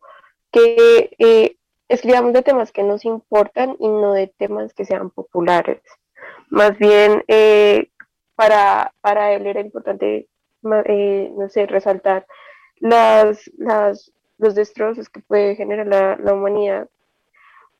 [0.50, 1.56] que eh,
[1.88, 5.80] escribamos de temas que nos importan y no de temas que sean populares.
[6.48, 7.90] Más bien, eh,
[8.34, 10.28] para, para él era importante,
[10.86, 12.26] eh, no sé, resaltar
[12.76, 16.88] las, las, los destrozos que puede generar la, la humanidad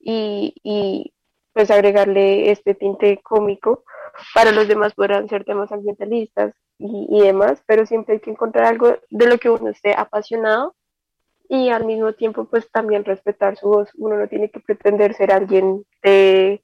[0.01, 1.13] y, y,
[1.53, 3.85] pues agregarle este tinte cómico.
[4.35, 8.67] Para los demás podrán ser temas ambientalistas y, y demás, pero siempre hay que encontrar
[8.67, 10.75] algo de lo que uno esté apasionado
[11.49, 13.91] y al mismo tiempo pues también respetar su voz.
[13.97, 16.63] Uno no tiene que pretender ser alguien de,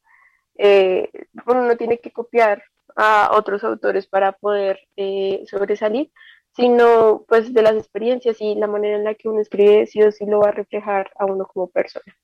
[0.57, 1.11] eh,
[1.47, 2.63] uno no tiene que copiar
[2.97, 6.11] a otros autores para poder eh, sobresalir,
[6.55, 10.13] sino pues de las experiencias y la manera en la que uno escribe sí o
[10.13, 12.15] sí lo va a reflejar a uno como persona.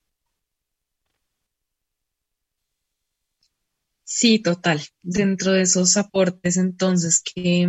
[4.05, 4.81] Sí, total.
[5.03, 7.69] Dentro de esos aportes entonces que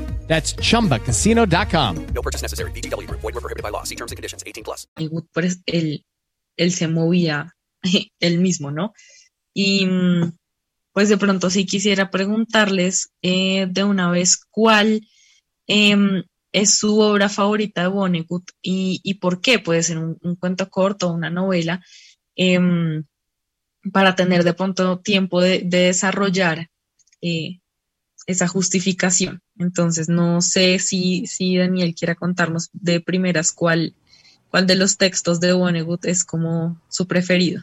[0.31, 2.07] That's chumbacasino.com.
[2.15, 2.71] No purchase necessary.
[2.71, 3.05] BGW.
[3.11, 3.83] Void were prohibited by law.
[3.83, 4.43] See terms and conditions.
[4.47, 4.87] 18 plus.
[5.33, 6.05] Pues él,
[6.55, 7.53] él se movía
[8.21, 8.93] él mismo, ¿no?
[9.53, 9.85] Y
[10.93, 15.01] pues de pronto sí quisiera preguntarles eh, de una vez cuál
[15.67, 16.23] eh,
[16.53, 19.59] es su obra favorita de Vonnegut y, y por qué.
[19.59, 21.83] Puede ser un, un cuento corto o una novela
[22.37, 22.57] eh,
[23.91, 26.69] para tener de pronto tiempo de, de desarrollar
[27.21, 27.60] eh,
[28.31, 29.41] esa justificación.
[29.57, 33.93] Entonces, no sé si, si Daniel quiera contarnos de primeras cuál,
[34.49, 37.61] cuál de los textos de Vonnegut es como su preferido.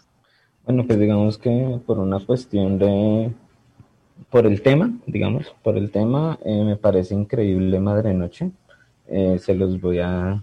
[0.65, 3.33] Bueno, pues digamos que por una cuestión de,
[4.31, 8.51] por el tema, digamos, por el tema, eh, me parece increíble Madre Noche.
[9.07, 10.43] Eh, se los voy a,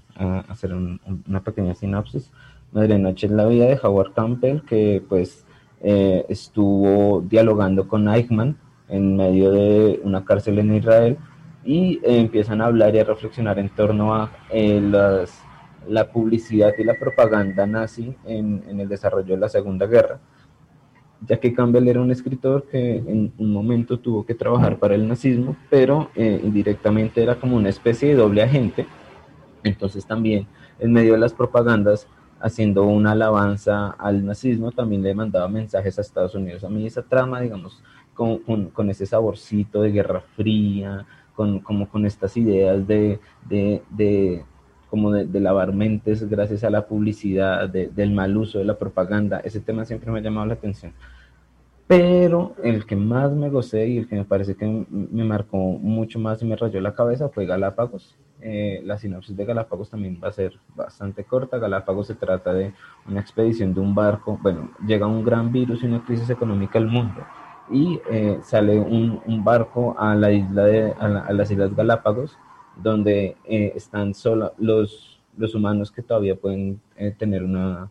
[0.50, 2.32] hacer un, una pequeña sinopsis.
[2.72, 5.46] Madre Noche es la vida de Howard Campbell, que pues
[5.82, 8.58] eh, estuvo dialogando con Eichmann
[8.90, 11.18] en medio de una cárcel en Israel
[11.64, 15.42] y eh, empiezan a hablar y a reflexionar en torno a eh, las,
[15.88, 20.20] la publicidad y la propaganda nazi en, en, el desarrollo de la Segunda Guerra,
[21.28, 25.08] ya que Campbell era un escritor que en un momento tuvo que trabajar para el
[25.08, 28.86] nazismo, pero eh, indirectamente era como una especie de doble agente,
[29.64, 32.08] entonces también en medio de las propagandas
[32.40, 36.64] haciendo una alabanza al nazismo, también le mandaba mensajes a Estados Unidos.
[36.64, 37.82] A mí esa trama, digamos,
[38.16, 41.06] con, ese saborcito de Guerra Fría,
[41.36, 44.44] con, como con estas ideas de, de, de
[44.90, 49.60] como de, lavar mentes gracias a la publicidad, del mal uso de la propaganda, ese
[49.60, 50.94] tema siempre me ha llamado la atención.
[51.88, 56.18] Pero el que más me gocé y el que me parece que me marcó mucho
[56.18, 58.16] más y me rayó la cabeza fue Galápagos.
[58.42, 61.60] Eh, la sinopsis de Galápagos también va a ser bastante corta.
[61.60, 62.74] Galápagos se trata de
[63.08, 64.40] una expedición de un barco.
[64.42, 67.22] Bueno, llega un gran virus y una crisis económica al mundo
[67.70, 72.38] y eh, sale un, un, barco a la isla de a, las islas Galápagos
[72.76, 76.80] donde eh, están solo los los humanos que todavía pueden
[77.18, 77.90] tener una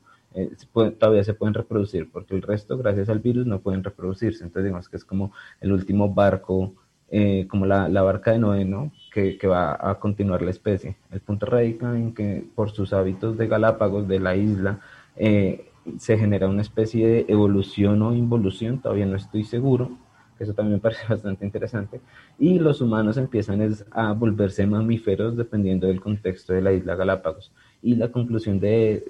[0.99, 4.89] todavía se pueden reproducir porque el resto gracias al virus no pueden reproducirse entonces digamos
[4.89, 6.73] que es como el último barco
[7.11, 8.91] eh, como la, la, barca de Noé, ¿no?
[9.13, 10.97] Que, que, va a continuar la especie.
[11.13, 14.81] El punto radica en que por sus hábitos de Galápagos, de la isla,
[15.15, 19.91] eh, se genera una especie de evolución o involución, todavía no estoy seguro,
[20.39, 22.01] eso también me parece bastante interesante,
[22.39, 27.53] y los humanos empiezan a volverse mamíferos dependiendo del contexto de la isla Galápagos.
[27.83, 29.05] Y la conclusión de,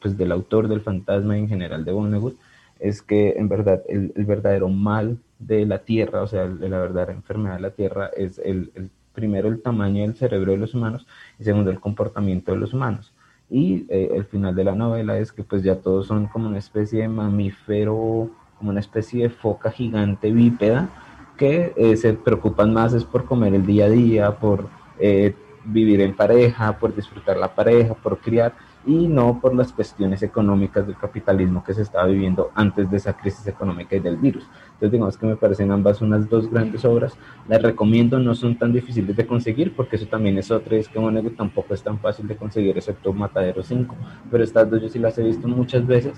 [0.00, 2.36] pues, del autor del fantasma en general de Vonnegut
[2.78, 7.56] es que en verdad el, verdadero mal de la Tierra, o sea, la verdadera enfermedad
[7.56, 11.06] de la Tierra es el, primero el tamaño del cerebro de los humanos
[11.38, 13.12] y segundo el comportamiento de los humanos.
[13.48, 16.58] Y eh, el final de la novela es que pues ya todos son como una
[16.58, 20.88] especie de mamífero, como una especie de foca gigante bípeda
[21.36, 24.68] que eh, se preocupan más es por comer el día a día, por
[24.98, 25.34] eh,
[25.64, 28.54] vivir en pareja, por disfrutar la pareja, por criar
[28.86, 33.14] y no por las cuestiones económicas del capitalismo que se estaba viviendo antes de esa
[33.14, 34.44] crisis económica y del virus.
[34.66, 37.18] Entonces digamos que me parecen ambas unas dos grandes obras,
[37.48, 41.00] las recomiendo, no son tan difíciles de conseguir porque eso también es otra, es que
[41.00, 43.94] Monego tampoco es tan fácil de conseguir excepto Matadero 5,
[44.30, 46.14] pero estas dos yo sí las he visto muchas veces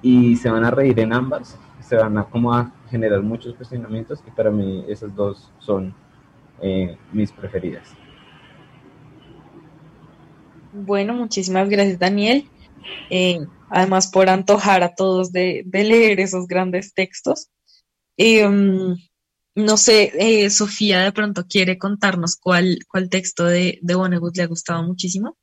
[0.00, 4.22] y se van a reír en ambas, se van a como a generar muchos cuestionamientos
[4.26, 5.92] y para mí esas dos son
[6.60, 7.96] eh, mis preferidas.
[10.72, 12.48] Bueno, muchísimas gracias, Daniel.
[13.10, 17.50] Eh, además, por antojar a todos de, leer esos grandes textos.
[18.16, 18.96] Em,
[19.54, 23.94] no sé, eh, Sofía de pronto quiere contarnos cuál, cuál texto de, de
[24.34, 25.36] le ha gustado muchísimo.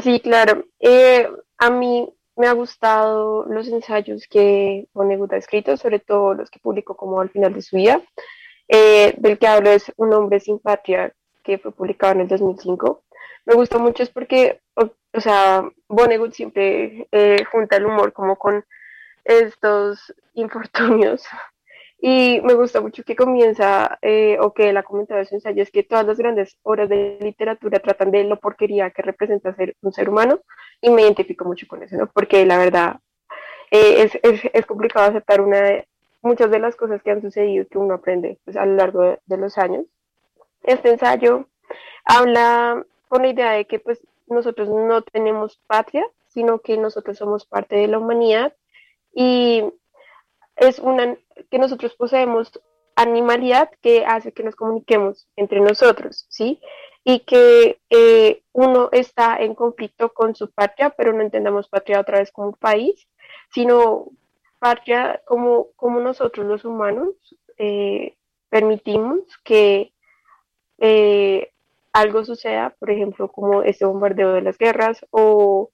[0.00, 0.64] Sí, claro.
[0.80, 6.50] Eh, a mí me ha gustado los ensayos que Vonnegut ha escrito, sobre todo los
[6.50, 8.02] que publicó como al final de su vida.
[8.68, 11.14] del que hablo es Un hombre sin patria,
[11.44, 13.04] que fue publicado en el 2005
[13.46, 14.90] me gusta mucho es porque, o,
[15.20, 18.64] sea, Vonnegut siempre eh, junta el humor como con
[19.24, 21.24] estos infortunios.
[21.98, 25.62] Y me gusta mucho que comienza, eh, o que él ha comentado en su ensayo,
[25.62, 29.74] es que todas las grandes obras de literatura tratan de lo porquería que representa ser
[29.80, 30.40] un ser humano,
[30.82, 32.06] y me identifico mucho con eso, ¿no?
[32.06, 33.00] Porque la verdad
[33.70, 35.84] eh, es, es, es, complicado aceptar una
[36.20, 39.18] muchas de las cosas que han sucedido que uno aprende pues, a lo largo de,
[39.24, 39.86] de los años.
[40.64, 41.48] Este ensayo
[42.04, 47.46] habla con la idea de que pues nosotros no tenemos patria, sino que nosotros somos
[47.46, 48.54] parte de la humanidad
[49.14, 49.64] y
[50.56, 51.16] es una
[51.50, 52.60] que nosotros poseemos
[52.96, 56.60] animalidad que hace que nos comuniquemos entre nosotros, ¿sí?
[57.04, 62.18] Y que eh, uno está en conflicto con su patria, pero no entendamos patria otra
[62.18, 63.06] vez como país,
[63.52, 64.08] sino
[64.58, 67.10] patria como, como nosotros los humanos
[67.58, 68.16] eh,
[68.48, 69.92] permitimos que
[70.78, 71.52] eh,
[71.96, 75.70] algo suceda, por ejemplo, como este bombardeo de las guerras, o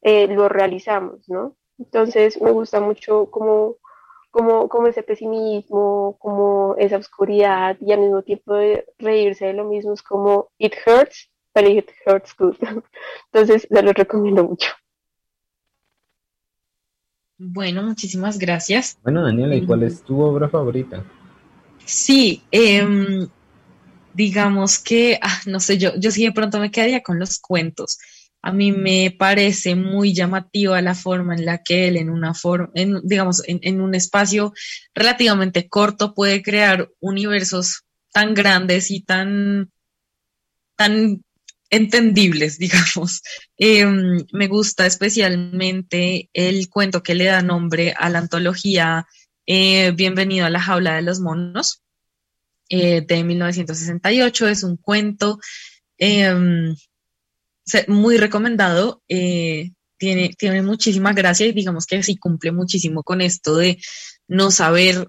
[0.00, 1.56] eh, lo realizamos, ¿no?
[1.78, 3.76] Entonces me gusta mucho como,
[4.30, 9.64] como, como ese pesimismo, como esa oscuridad y al mismo tiempo de reírse de lo
[9.64, 12.56] mismo, es como it hurts, but it hurts good.
[13.32, 14.70] Entonces se lo recomiendo mucho.
[17.38, 18.98] Bueno, muchísimas gracias.
[19.02, 21.04] Bueno, Daniela, ¿y cuál es tu obra favorita?
[21.84, 23.28] Sí, eh,
[24.16, 27.98] digamos que, ah, no sé, yo, yo sí de pronto me quedaría con los cuentos.
[28.42, 32.70] A mí me parece muy llamativa la forma en la que él en una forma,
[32.74, 34.52] en, digamos, en, un espacio
[34.94, 39.70] relativamente corto puede crear universos tan grandes y tan,
[40.76, 41.22] tan
[41.68, 43.22] entendibles, digamos.
[43.58, 49.06] Em, me gusta especialmente el cuento que le da nombre a la antología
[49.46, 51.82] eh, Bienvenido a la jaula de los monos,
[52.68, 54.48] eh, de 1968.
[54.48, 55.38] Es un cuento
[55.98, 56.74] em,
[57.88, 59.02] muy recomendado.
[59.08, 63.78] Eh, tiene, tiene muchísima gracia y digamos que sí cumple muchísimo con esto de
[64.28, 65.08] no saber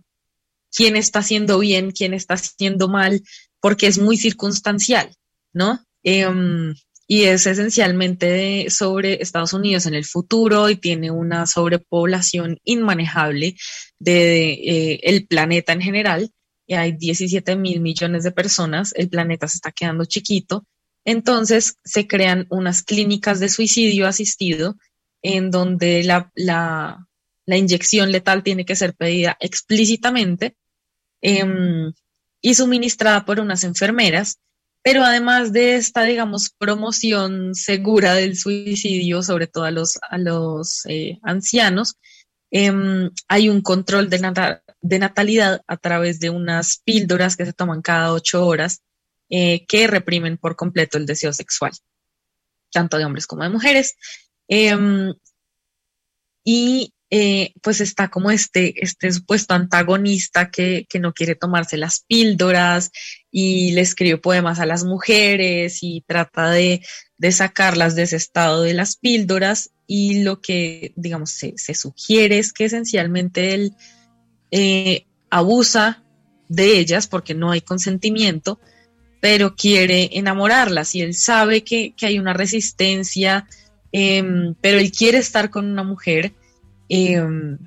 [0.71, 3.21] quién está haciendo bien, quién está haciendo mal,
[3.59, 5.13] porque es muy circunstancial,
[5.53, 5.83] ¿no?
[6.03, 6.73] Em,
[7.07, 13.55] y es esencialmente sobre Estados Unidos en el futuro y tiene una sobrepoblación inmanejable
[13.97, 16.31] de eh, planeta en general.
[16.67, 20.65] Y hay 17 mil millones de personas, el planeta se está quedando chiquito.
[21.05, 24.75] Entonces se crean unas clínicas de suicidio asistido
[25.21, 27.07] en donde la, la,
[27.45, 30.55] la inyección letal tiene que ser pedida explícitamente
[31.21, 31.93] em,
[32.41, 34.37] y suministrada por unas enfermeras
[34.87, 40.85] pero además de esta, digamos, promoción segura del suicidio, sobre todo a los, a los
[40.85, 41.97] eh, ancianos,
[42.51, 44.19] em, hay un control de,
[44.81, 48.81] de, natalidad a través de unas píldoras que se toman cada ocho horas
[49.29, 51.71] eh, que reprimen por completo el deseo sexual,
[52.71, 53.95] tanto de hombres como de mujeres.
[54.47, 55.13] Em,
[56.43, 62.01] y eh, pues está como este, este supuesto antagonista que, que, no quiere tomarse las
[62.01, 62.91] píldoras
[63.31, 66.85] y le escribe poemas a las mujeres y trata de,
[67.17, 72.39] de sacarlas de ese estado de las píldoras y lo que, digamos, se, se sugiere
[72.39, 73.73] es que esencialmente él
[74.51, 76.03] eh, abusa
[76.49, 78.59] de ellas porque no hay consentimiento,
[79.19, 83.47] pero quiere enamorarlas y él sabe que, que hay una resistencia,
[83.91, 86.33] eh, pero él quiere estar con una mujer
[86.89, 87.57] Em,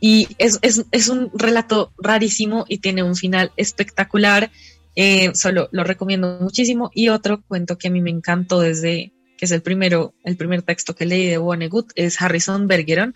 [0.00, 4.50] y es, es, es, un relato rarísimo y tiene un final espectacular.
[4.94, 6.90] Eh, solo lo recomiendo muchísimo.
[6.94, 10.62] Y otro cuento que a mí me encantó desde que es el primero, el primer
[10.62, 13.14] texto que leí de Vonnegut, es Harrison Bergeron,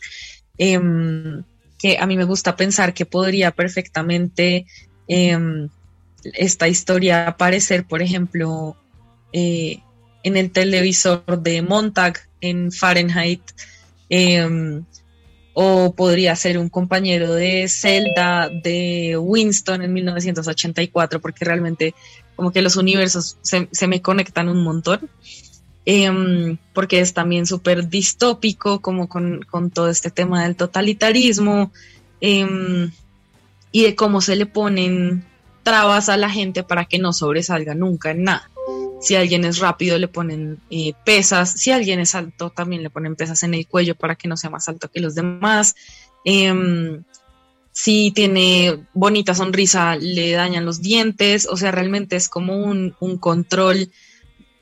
[0.58, 1.44] em,
[1.78, 4.66] que a mí me gusta pensar que podría perfectamente
[5.08, 5.68] em,
[6.34, 8.76] esta historia aparecer, por ejemplo,
[9.32, 9.80] eh,
[10.22, 13.42] en el televisor de Montag en Fahrenheit
[15.58, 21.94] o podría ser un compañero de Zelda de Winston en 1984, porque realmente
[22.34, 25.08] como que los universos se, me conectan un montón,
[25.86, 29.40] em, porque es también súper distópico, como con,
[29.72, 31.72] todo este tema del totalitarismo
[32.20, 32.90] em,
[33.72, 35.24] y de cómo se le ponen
[35.62, 38.50] trabas a la gente para que no sobresalga nunca en nada.
[39.00, 41.52] Si alguien es rápido, le ponen eh, pesas.
[41.52, 44.50] Si alguien es alto, también le ponen pesas en el cuello para que no sea
[44.50, 45.74] más alto que los demás.
[46.24, 47.04] Em,
[47.72, 51.46] si tiene bonita sonrisa, le dañan los dientes.
[51.50, 53.90] O sea, realmente es como un, control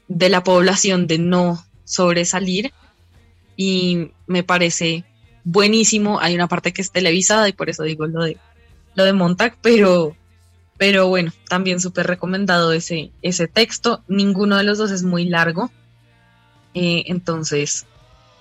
[0.09, 2.73] de la población de no sobresalir.
[3.57, 5.05] Y me parece
[5.45, 6.21] buenísimo.
[6.21, 8.39] Hay una parte que es televisada y por eso digo lo de,
[8.95, 10.17] lo de Montag, pero
[10.77, 14.03] pero bueno, también súper recomendado ese, ese texto.
[14.09, 15.71] Ninguno de los dos es muy largo.
[16.75, 17.87] Eh, entonces,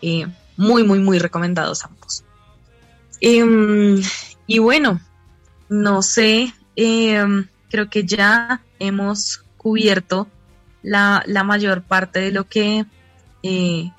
[0.01, 0.25] eh,
[0.57, 2.23] muy, muy, muy recomendados ambos.
[3.21, 4.01] Em,
[4.47, 4.99] y bueno,
[5.69, 10.27] no sé, em, creo que ya hemos cubierto
[10.83, 12.85] la, la mayor parte de lo que
[13.41, 13.91] eh,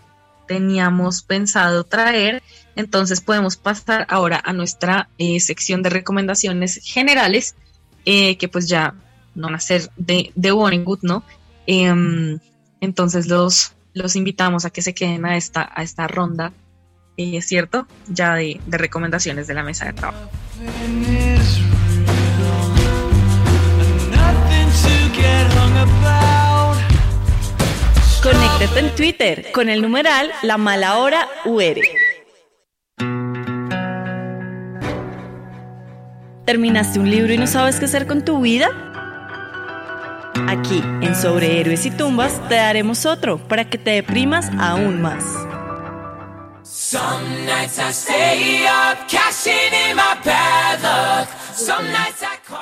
[0.46, 2.42] teníamos pensado traer.
[2.76, 5.08] Entonces podemos pasar ahora a nuestra
[5.40, 7.54] sección de recomendaciones generales
[8.04, 8.94] eh, que pues ya
[9.34, 11.24] no van a ser de, de Good, ¿no?
[11.66, 12.38] Em,
[12.80, 16.52] entonces los, los invitamos a que se queden a esta, a esta ronda,
[17.16, 17.86] eh, ¿es cierto?
[18.08, 20.30] Ya de, de recomendaciones de la mesa de trabajo.
[28.76, 31.76] En Twitter con el numeral La Mala Hora UR.
[36.44, 38.68] ¿Terminaste un libro y no sabes qué hacer con tu vida?
[40.48, 45.24] Aquí, en Sobre Héroes y Tumbas, te daremos otro para que te deprimas aún más.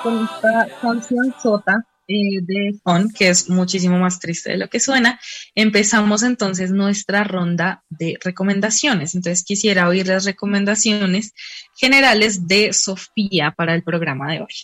[0.03, 4.81] Con esta canción sota eh, de Fon, que es muchísimo más triste de lo que
[4.81, 5.19] suena,
[5.55, 9.15] empezamos entonces nuestra ronda de recomendaciones.
[9.15, 11.35] Entonces quisiera oír las recomendaciones
[11.77, 14.55] generales de Sofía para el programa de hoy.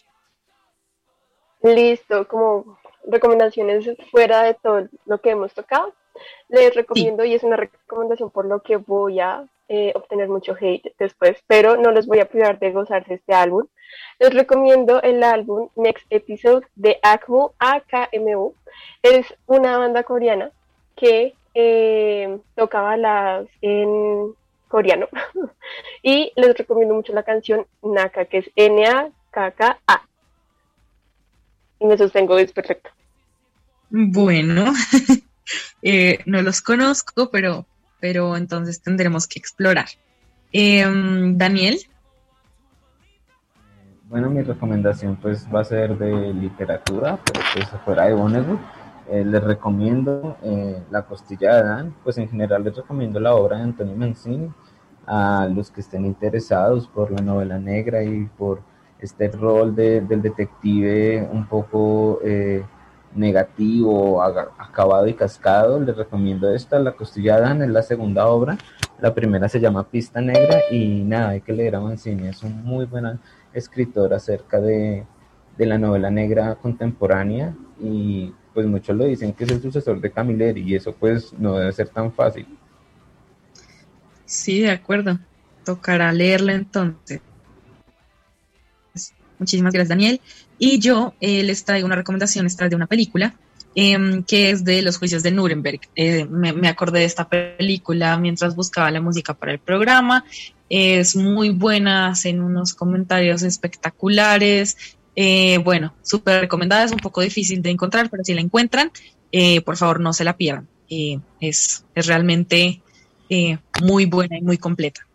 [1.63, 5.95] Listo, como recomendaciones fuera de todo lo que hemos tocado,
[6.49, 10.95] les recomiendo, y es una recomendación por lo que voy a eh, obtener mucho hate
[10.99, 13.67] después, pero no les voy a privar de gozarse este álbum.
[14.19, 18.55] Les recomiendo el álbum Next Episode de AKMU, AKMU.
[19.03, 20.51] Es una banda coreana
[20.97, 24.35] que eh, tocaba las en
[24.69, 25.09] coreano.
[26.03, 30.03] y les recomiendo mucho la canción Naka, que es N-A-K-K-A.
[31.81, 32.91] Y me sostengo, es perfecto.
[33.91, 34.73] Bueno,
[35.83, 37.67] eh, no los conozco, pero
[38.01, 39.87] pero entonces tendremos que explorar.
[40.53, 41.79] Em, Daniel.
[44.09, 48.61] Bueno, mi recomendación pues va a ser de literatura, pero pues fuera de Vonnegut.
[49.11, 53.57] Eh, les recomiendo eh, La costilla de Adán, pues en general les recomiendo la obra
[53.57, 54.51] de Antonio Mancini
[55.07, 58.61] a los que estén interesados por la novela negra y por
[58.99, 62.63] este rol de, del detective un poco eh,
[63.15, 65.81] negativo, acabado y cascado.
[65.81, 68.59] Les recomiendo esta, La costilla Adán, es la segunda obra.
[69.01, 72.65] La primera se llama Pista Negra y nada, hay que leer a Mancini, es un
[72.65, 73.21] muy buen
[73.53, 75.05] escritor acerca de,
[75.57, 80.11] de la novela negra contemporánea y pues muchos lo dicen que es el sucesor de
[80.11, 82.47] Camilleri y eso pues no debe ser tan fácil.
[84.25, 85.19] Sí, de acuerdo.
[85.65, 87.21] Tocará leerla entonces.
[89.39, 90.21] Muchísimas gracias, Daniel.
[90.59, 93.35] Y yo eh, les traigo una recomendación extra de una película
[93.75, 95.81] em, que es de los juicios de Nuremberg.
[95.95, 100.25] Eh, me, acordé de esta película mientras buscaba la música para el programa.
[100.69, 104.77] Es muy buena, hacen unos comentarios espectaculares.
[105.17, 108.91] Eh, bueno, súper recomendada, es un poco difícil de encontrar, pero si la encuentran,
[109.65, 110.69] por favor no se la pierdan.
[110.89, 112.81] es, es realmente
[113.83, 115.07] muy buena y muy completa.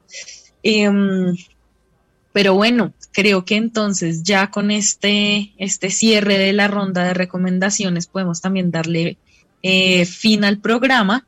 [2.33, 8.07] Pero bueno, creo que entonces ya con este, este cierre de la ronda de recomendaciones
[8.07, 9.17] podemos también darle
[9.61, 11.25] eh, fin al programa.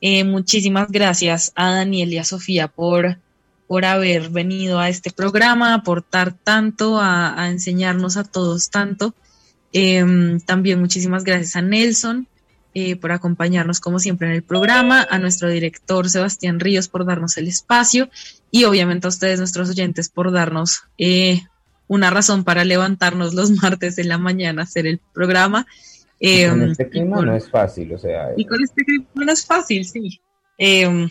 [0.00, 3.18] Eh, muchísimas gracias a Daniel y a Sofía por,
[3.66, 9.14] por haber venido a este programa, aportar tanto, a, enseñarnos a todos tanto.
[9.72, 12.28] Em, también muchísimas gracias a Nelson
[12.76, 17.36] eh, por acompañarnos como siempre en el programa, a nuestro director Sebastián Ríos por darnos
[17.36, 18.10] el espacio
[18.50, 21.42] y obviamente a ustedes, nuestros oyentes, por darnos eh,
[21.86, 25.66] una razón para levantarnos los martes en la mañana a hacer el programa.
[26.18, 28.30] con em, este clima no es fácil, o sea.
[28.36, 30.20] Y con este clima no es fácil, sí.
[30.58, 31.08] Em,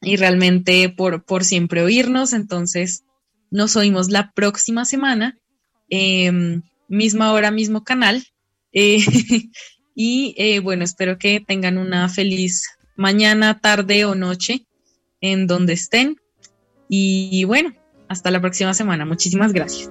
[0.00, 3.04] y realmente por, por siempre oírnos, entonces
[3.52, 5.38] nos oímos la próxima semana,
[5.88, 8.24] em, misma hora, mismo canal.
[9.94, 12.66] Y eh, bueno, espero que tengan una feliz
[12.96, 14.66] mañana, tarde o noche
[15.20, 16.16] en donde estén.
[16.88, 17.74] Y bueno,
[18.08, 19.04] hasta la próxima semana.
[19.04, 19.90] Muchísimas gracias.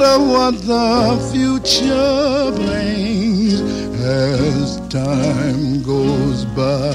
[0.00, 3.60] matter what the future brings
[4.00, 6.94] as time goes by.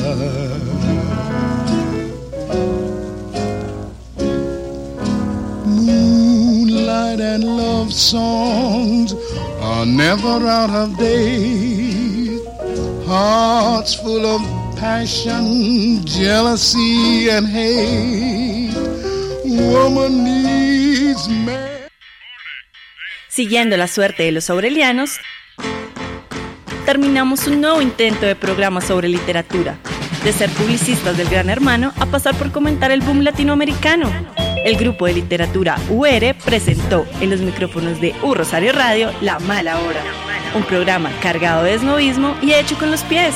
[5.67, 9.13] Moonlight and love songs
[9.61, 12.41] are never out of date.
[13.05, 14.41] Hearts full of
[14.77, 18.73] passion, jealousy, and hate.
[19.45, 21.74] Woman needs man.
[23.35, 25.19] Siguiendo la suerte de los aurelianos,
[26.85, 29.77] terminamos un nuevo intento de programa sobre literatura,
[30.23, 34.09] de ser publicistas del Gran Hermano a pasar por comentar el boom latinoamericano.
[34.63, 39.81] El grupo de literatura UR presentó en los micrófonos de U Rosario Radio La Mala
[39.81, 40.01] Hora,
[40.55, 43.35] un programa cargado de esnovismo y hecho con los pies.